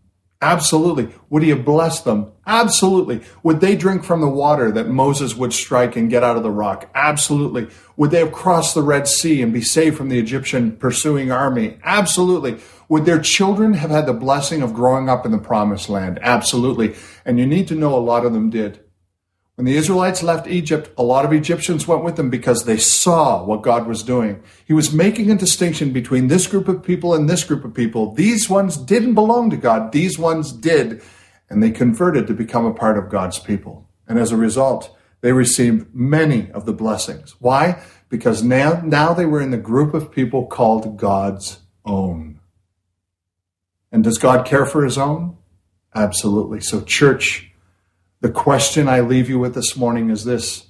Absolutely. 0.43 1.07
Would 1.29 1.41
he 1.43 1.49
have 1.49 1.63
blessed 1.63 2.03
them? 2.03 2.33
Absolutely. 2.45 3.21
Would 3.43 3.61
they 3.61 3.77
drink 3.77 4.03
from 4.03 4.19
the 4.19 4.27
water 4.27 4.71
that 4.73 4.89
Moses 4.89 5.35
would 5.35 5.53
strike 5.53 5.95
and 5.95 6.09
get 6.09 6.21
out 6.21 6.35
of 6.35 6.43
the 6.43 6.51
rock? 6.51 6.89
Absolutely. 6.93 7.69
Would 7.95 8.11
they 8.11 8.19
have 8.19 8.33
crossed 8.33 8.75
the 8.75 8.81
Red 8.81 9.07
Sea 9.07 9.41
and 9.41 9.53
be 9.53 9.61
saved 9.61 9.95
from 9.95 10.09
the 10.09 10.19
Egyptian 10.19 10.75
pursuing 10.75 11.31
army? 11.31 11.77
Absolutely. 11.81 12.57
Would 12.89 13.05
their 13.05 13.21
children 13.21 13.73
have 13.75 13.89
had 13.89 14.05
the 14.05 14.13
blessing 14.13 14.61
of 14.61 14.73
growing 14.73 15.07
up 15.07 15.25
in 15.25 15.31
the 15.31 15.37
promised 15.37 15.87
land? 15.87 16.19
Absolutely. 16.21 16.93
And 17.23 17.39
you 17.39 17.47
need 17.47 17.69
to 17.69 17.75
know 17.75 17.95
a 17.95 18.03
lot 18.03 18.25
of 18.25 18.33
them 18.33 18.49
did. 18.49 18.81
When 19.55 19.65
the 19.65 19.77
Israelites 19.77 20.23
left 20.23 20.47
Egypt, 20.47 20.89
a 20.97 21.03
lot 21.03 21.25
of 21.25 21.33
Egyptians 21.33 21.87
went 21.87 22.03
with 22.03 22.15
them 22.15 22.31
because 22.31 22.65
they 22.65 22.77
saw 22.77 23.43
what 23.43 23.61
God 23.61 23.85
was 23.85 24.01
doing. 24.01 24.41
He 24.65 24.73
was 24.73 24.91
making 24.91 25.29
a 25.29 25.35
distinction 25.35 25.93
between 25.93 26.27
this 26.27 26.47
group 26.47 26.67
of 26.67 26.81
people 26.81 27.13
and 27.13 27.29
this 27.29 27.43
group 27.43 27.63
of 27.63 27.73
people. 27.73 28.13
These 28.13 28.49
ones 28.49 28.77
didn't 28.77 29.13
belong 29.13 29.51
to 29.51 29.57
God, 29.57 29.91
these 29.91 30.17
ones 30.17 30.51
did, 30.51 31.03
and 31.49 31.61
they 31.61 31.69
converted 31.69 32.25
to 32.27 32.33
become 32.33 32.65
a 32.65 32.73
part 32.73 32.97
of 32.97 33.11
God's 33.11 33.37
people. 33.37 33.87
And 34.07 34.17
as 34.17 34.31
a 34.31 34.37
result, 34.37 34.97
they 35.21 35.33
received 35.33 35.93
many 35.93 36.51
of 36.51 36.65
the 36.65 36.73
blessings. 36.73 37.35
Why? 37.39 37.81
Because 38.09 38.41
now, 38.41 38.81
now 38.83 39.13
they 39.13 39.25
were 39.25 39.39
in 39.39 39.51
the 39.51 39.57
group 39.57 39.93
of 39.93 40.11
people 40.11 40.47
called 40.47 40.97
God's 40.97 41.59
own. 41.85 42.39
And 43.91 44.03
does 44.03 44.17
God 44.17 44.47
care 44.47 44.65
for 44.65 44.83
his 44.83 44.97
own? 44.97 45.37
Absolutely. 45.93 46.59
So, 46.59 46.81
church, 46.81 47.52
the 48.23 48.31
question 48.31 48.87
I 48.87 49.01
leave 49.01 49.27
you 49.27 49.37
with 49.37 49.53
this 49.53 49.75
morning 49.75 50.09
is 50.09 50.23
this 50.23 50.67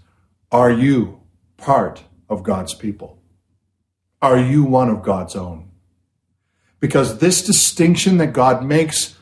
Are 0.51 0.71
you 0.71 1.21
part 1.55 2.03
of 2.27 2.41
God's 2.41 2.73
people? 2.73 3.21
Are 4.23 4.39
you 4.39 4.63
one 4.63 4.89
of 4.89 5.03
God's 5.03 5.35
own? 5.35 5.69
Because 6.79 7.19
this 7.19 7.43
distinction 7.43 8.17
that 8.17 8.33
God 8.33 8.65
makes 8.65 9.15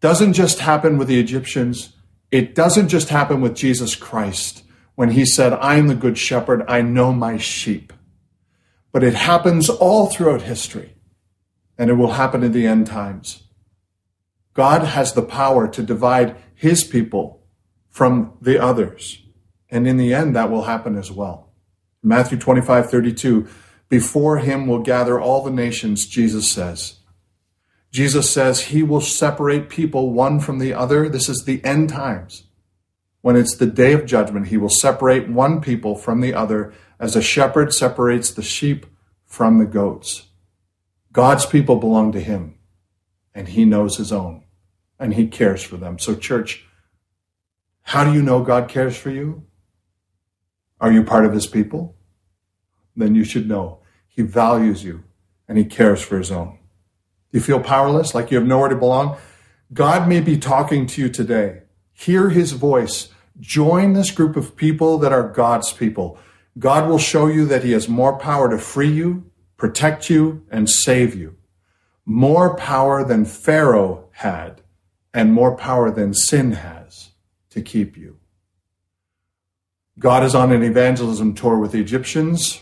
doesn't 0.00 0.34
just 0.34 0.58
happen 0.58 0.98
with 0.98 1.08
the 1.08 1.18
Egyptians, 1.18 1.94
it 2.30 2.54
doesn't 2.54 2.88
just 2.88 3.08
happen 3.08 3.40
with 3.40 3.56
Jesus 3.56 3.96
Christ 3.96 4.64
when 4.94 5.12
he 5.12 5.24
said, 5.24 5.54
I 5.54 5.76
am 5.76 5.86
the 5.86 5.94
good 5.94 6.18
shepherd, 6.18 6.62
I 6.68 6.82
know 6.82 7.10
my 7.10 7.38
sheep. 7.38 7.94
But 8.92 9.02
it 9.02 9.14
happens 9.14 9.70
all 9.70 10.08
throughout 10.08 10.42
history, 10.42 10.96
and 11.78 11.88
it 11.88 11.94
will 11.94 12.12
happen 12.12 12.42
in 12.42 12.52
the 12.52 12.66
end 12.66 12.86
times. 12.86 13.44
God 14.52 14.82
has 14.82 15.14
the 15.14 15.22
power 15.22 15.66
to 15.68 15.82
divide 15.82 16.36
his 16.54 16.84
people 16.84 17.41
from 17.92 18.36
the 18.40 18.60
others. 18.60 19.22
And 19.70 19.86
in 19.86 19.96
the 19.96 20.12
end, 20.12 20.34
that 20.34 20.50
will 20.50 20.64
happen 20.64 20.98
as 20.98 21.12
well. 21.12 21.52
Matthew 22.02 22.36
25, 22.36 22.90
32, 22.90 23.46
before 23.88 24.38
him 24.38 24.66
will 24.66 24.80
gather 24.80 25.20
all 25.20 25.44
the 25.44 25.50
nations, 25.50 26.06
Jesus 26.06 26.50
says. 26.50 26.96
Jesus 27.92 28.30
says 28.30 28.62
he 28.62 28.82
will 28.82 29.02
separate 29.02 29.68
people 29.68 30.12
one 30.12 30.40
from 30.40 30.58
the 30.58 30.72
other. 30.72 31.08
This 31.08 31.28
is 31.28 31.44
the 31.44 31.62
end 31.64 31.90
times. 31.90 32.44
When 33.20 33.36
it's 33.36 33.54
the 33.54 33.66
day 33.66 33.92
of 33.92 34.06
judgment, 34.06 34.48
he 34.48 34.56
will 34.56 34.70
separate 34.70 35.28
one 35.28 35.60
people 35.60 35.94
from 35.94 36.20
the 36.20 36.34
other 36.34 36.72
as 36.98 37.14
a 37.14 37.22
shepherd 37.22 37.72
separates 37.72 38.30
the 38.30 38.42
sheep 38.42 38.86
from 39.26 39.58
the 39.58 39.66
goats. 39.66 40.28
God's 41.12 41.44
people 41.44 41.76
belong 41.76 42.12
to 42.12 42.20
him, 42.20 42.56
and 43.34 43.48
he 43.48 43.64
knows 43.64 43.98
his 43.98 44.12
own, 44.12 44.44
and 44.98 45.14
he 45.14 45.26
cares 45.28 45.62
for 45.62 45.76
them. 45.76 45.98
So, 45.98 46.14
church, 46.14 46.66
how 47.82 48.04
do 48.04 48.12
you 48.12 48.22
know 48.22 48.42
God 48.42 48.68
cares 48.68 48.96
for 48.96 49.10
you? 49.10 49.44
Are 50.80 50.92
you 50.92 51.04
part 51.04 51.24
of 51.24 51.32
his 51.32 51.46
people? 51.46 51.96
Then 52.96 53.14
you 53.14 53.24
should 53.24 53.48
know 53.48 53.80
he 54.08 54.22
values 54.22 54.84
you 54.84 55.04
and 55.48 55.58
he 55.58 55.64
cares 55.64 56.02
for 56.02 56.18
his 56.18 56.30
own. 56.30 56.58
You 57.30 57.40
feel 57.40 57.60
powerless, 57.60 58.14
like 58.14 58.30
you 58.30 58.38
have 58.38 58.46
nowhere 58.46 58.68
to 58.68 58.76
belong? 58.76 59.16
God 59.72 60.08
may 60.08 60.20
be 60.20 60.36
talking 60.36 60.86
to 60.86 61.00
you 61.00 61.08
today. 61.08 61.62
Hear 61.92 62.28
his 62.28 62.52
voice. 62.52 63.08
Join 63.40 63.94
this 63.94 64.10
group 64.10 64.36
of 64.36 64.56
people 64.56 64.98
that 64.98 65.12
are 65.12 65.28
God's 65.28 65.72
people. 65.72 66.18
God 66.58 66.88
will 66.88 66.98
show 66.98 67.26
you 67.26 67.46
that 67.46 67.64
he 67.64 67.72
has 67.72 67.88
more 67.88 68.18
power 68.18 68.50
to 68.50 68.58
free 68.58 68.92
you, 68.92 69.30
protect 69.56 70.10
you, 70.10 70.44
and 70.50 70.68
save 70.68 71.14
you. 71.14 71.36
More 72.04 72.54
power 72.56 73.02
than 73.04 73.24
Pharaoh 73.24 74.08
had, 74.12 74.60
and 75.14 75.32
more 75.32 75.56
power 75.56 75.90
than 75.90 76.12
sin 76.12 76.52
has 76.52 76.81
to 77.52 77.62
keep 77.62 77.96
you. 77.96 78.18
God 79.98 80.24
is 80.24 80.34
on 80.34 80.52
an 80.52 80.62
evangelism 80.62 81.34
tour 81.34 81.58
with 81.58 81.72
the 81.72 81.80
Egyptians, 81.80 82.60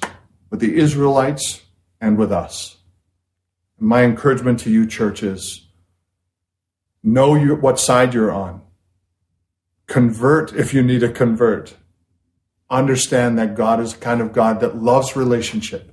with 0.51 0.61
the 0.61 0.77
Israelites, 0.77 1.63
and 2.01 2.19
with 2.19 2.33
us. 2.33 2.77
My 3.79 4.03
encouragement 4.03 4.61
to 4.61 4.71
you, 4.71 4.87
church, 4.87 5.23
is 5.23 5.69
know 7.03 7.39
what 7.57 7.79
side 7.79 8.15
you're 8.15 8.33
on. 8.33 8.63
Convert 9.87 10.53
if 10.53 10.75
you 10.75 10.83
need 10.83 11.01
to 11.01 11.09
convert. 11.09 11.77
Understand 12.69 13.39
that 13.39 13.55
God 13.55 13.81
is 13.81 13.95
a 13.95 13.99
kind 13.99 14.21
of 14.21 14.33
God 14.33 14.61
that 14.61 14.77
loves 14.77 15.17
relationship 15.17 15.93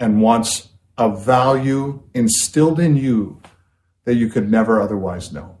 and 0.00 0.20
wants 0.20 0.70
a 0.98 1.14
value 1.14 2.02
instilled 2.14 2.80
in 2.80 2.96
you 2.96 3.40
that 4.04 4.14
you 4.14 4.28
could 4.28 4.50
never 4.50 4.80
otherwise 4.80 5.32
know. 5.32 5.58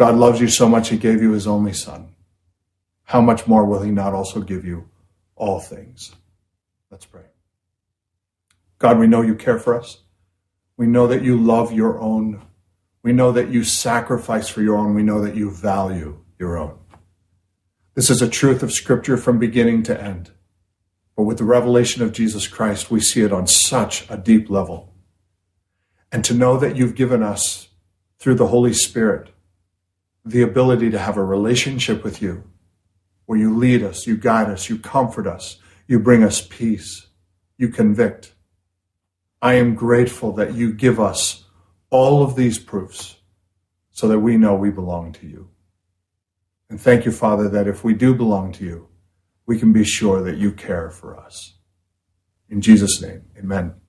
God 0.00 0.14
loves 0.14 0.40
you 0.40 0.48
so 0.48 0.66
much, 0.66 0.88
he 0.88 0.96
gave 0.96 1.20
you 1.20 1.32
his 1.32 1.46
only 1.46 1.74
son. 1.74 2.14
How 3.02 3.20
much 3.20 3.46
more 3.46 3.66
will 3.66 3.82
he 3.82 3.90
not 3.90 4.14
also 4.14 4.40
give 4.40 4.64
you 4.64 4.88
all 5.36 5.60
things? 5.60 6.16
Let's 6.90 7.04
pray. 7.04 7.26
God, 8.78 8.98
we 8.98 9.06
know 9.06 9.20
you 9.20 9.34
care 9.34 9.58
for 9.58 9.78
us. 9.78 9.98
We 10.78 10.86
know 10.86 11.06
that 11.06 11.22
you 11.22 11.36
love 11.36 11.70
your 11.74 12.00
own. 12.00 12.40
We 13.02 13.12
know 13.12 13.30
that 13.32 13.50
you 13.50 13.62
sacrifice 13.62 14.48
for 14.48 14.62
your 14.62 14.78
own. 14.78 14.94
We 14.94 15.02
know 15.02 15.20
that 15.20 15.36
you 15.36 15.50
value 15.50 16.24
your 16.38 16.56
own. 16.56 16.78
This 17.92 18.08
is 18.08 18.22
a 18.22 18.30
truth 18.30 18.62
of 18.62 18.72
Scripture 18.72 19.18
from 19.18 19.38
beginning 19.38 19.82
to 19.82 20.02
end. 20.02 20.30
But 21.14 21.24
with 21.24 21.36
the 21.36 21.44
revelation 21.44 22.02
of 22.02 22.12
Jesus 22.12 22.48
Christ, 22.48 22.90
we 22.90 23.00
see 23.00 23.20
it 23.20 23.34
on 23.34 23.46
such 23.46 24.08
a 24.08 24.16
deep 24.16 24.48
level. 24.48 24.94
And 26.10 26.24
to 26.24 26.32
know 26.32 26.56
that 26.56 26.74
you've 26.74 26.94
given 26.94 27.22
us, 27.22 27.68
through 28.18 28.36
the 28.36 28.46
Holy 28.46 28.72
Spirit, 28.72 29.28
the 30.24 30.42
ability 30.42 30.90
to 30.90 30.98
have 30.98 31.16
a 31.16 31.24
relationship 31.24 32.04
with 32.04 32.20
you 32.20 32.44
where 33.26 33.38
you 33.38 33.56
lead 33.56 33.82
us, 33.82 34.06
you 34.06 34.16
guide 34.16 34.48
us, 34.48 34.68
you 34.68 34.78
comfort 34.78 35.26
us, 35.26 35.58
you 35.86 35.98
bring 35.98 36.22
us 36.22 36.46
peace, 36.46 37.06
you 37.56 37.68
convict. 37.68 38.34
I 39.40 39.54
am 39.54 39.74
grateful 39.74 40.32
that 40.32 40.54
you 40.54 40.72
give 40.72 41.00
us 41.00 41.44
all 41.90 42.22
of 42.22 42.36
these 42.36 42.58
proofs 42.58 43.16
so 43.90 44.08
that 44.08 44.20
we 44.20 44.36
know 44.36 44.54
we 44.54 44.70
belong 44.70 45.12
to 45.12 45.26
you. 45.26 45.48
And 46.68 46.80
thank 46.80 47.04
you, 47.04 47.12
Father, 47.12 47.48
that 47.48 47.66
if 47.66 47.82
we 47.82 47.94
do 47.94 48.14
belong 48.14 48.52
to 48.52 48.64
you, 48.64 48.88
we 49.46 49.58
can 49.58 49.72
be 49.72 49.84
sure 49.84 50.22
that 50.22 50.36
you 50.36 50.52
care 50.52 50.90
for 50.90 51.18
us. 51.18 51.54
In 52.48 52.60
Jesus' 52.60 53.02
name, 53.02 53.22
amen. 53.36 53.79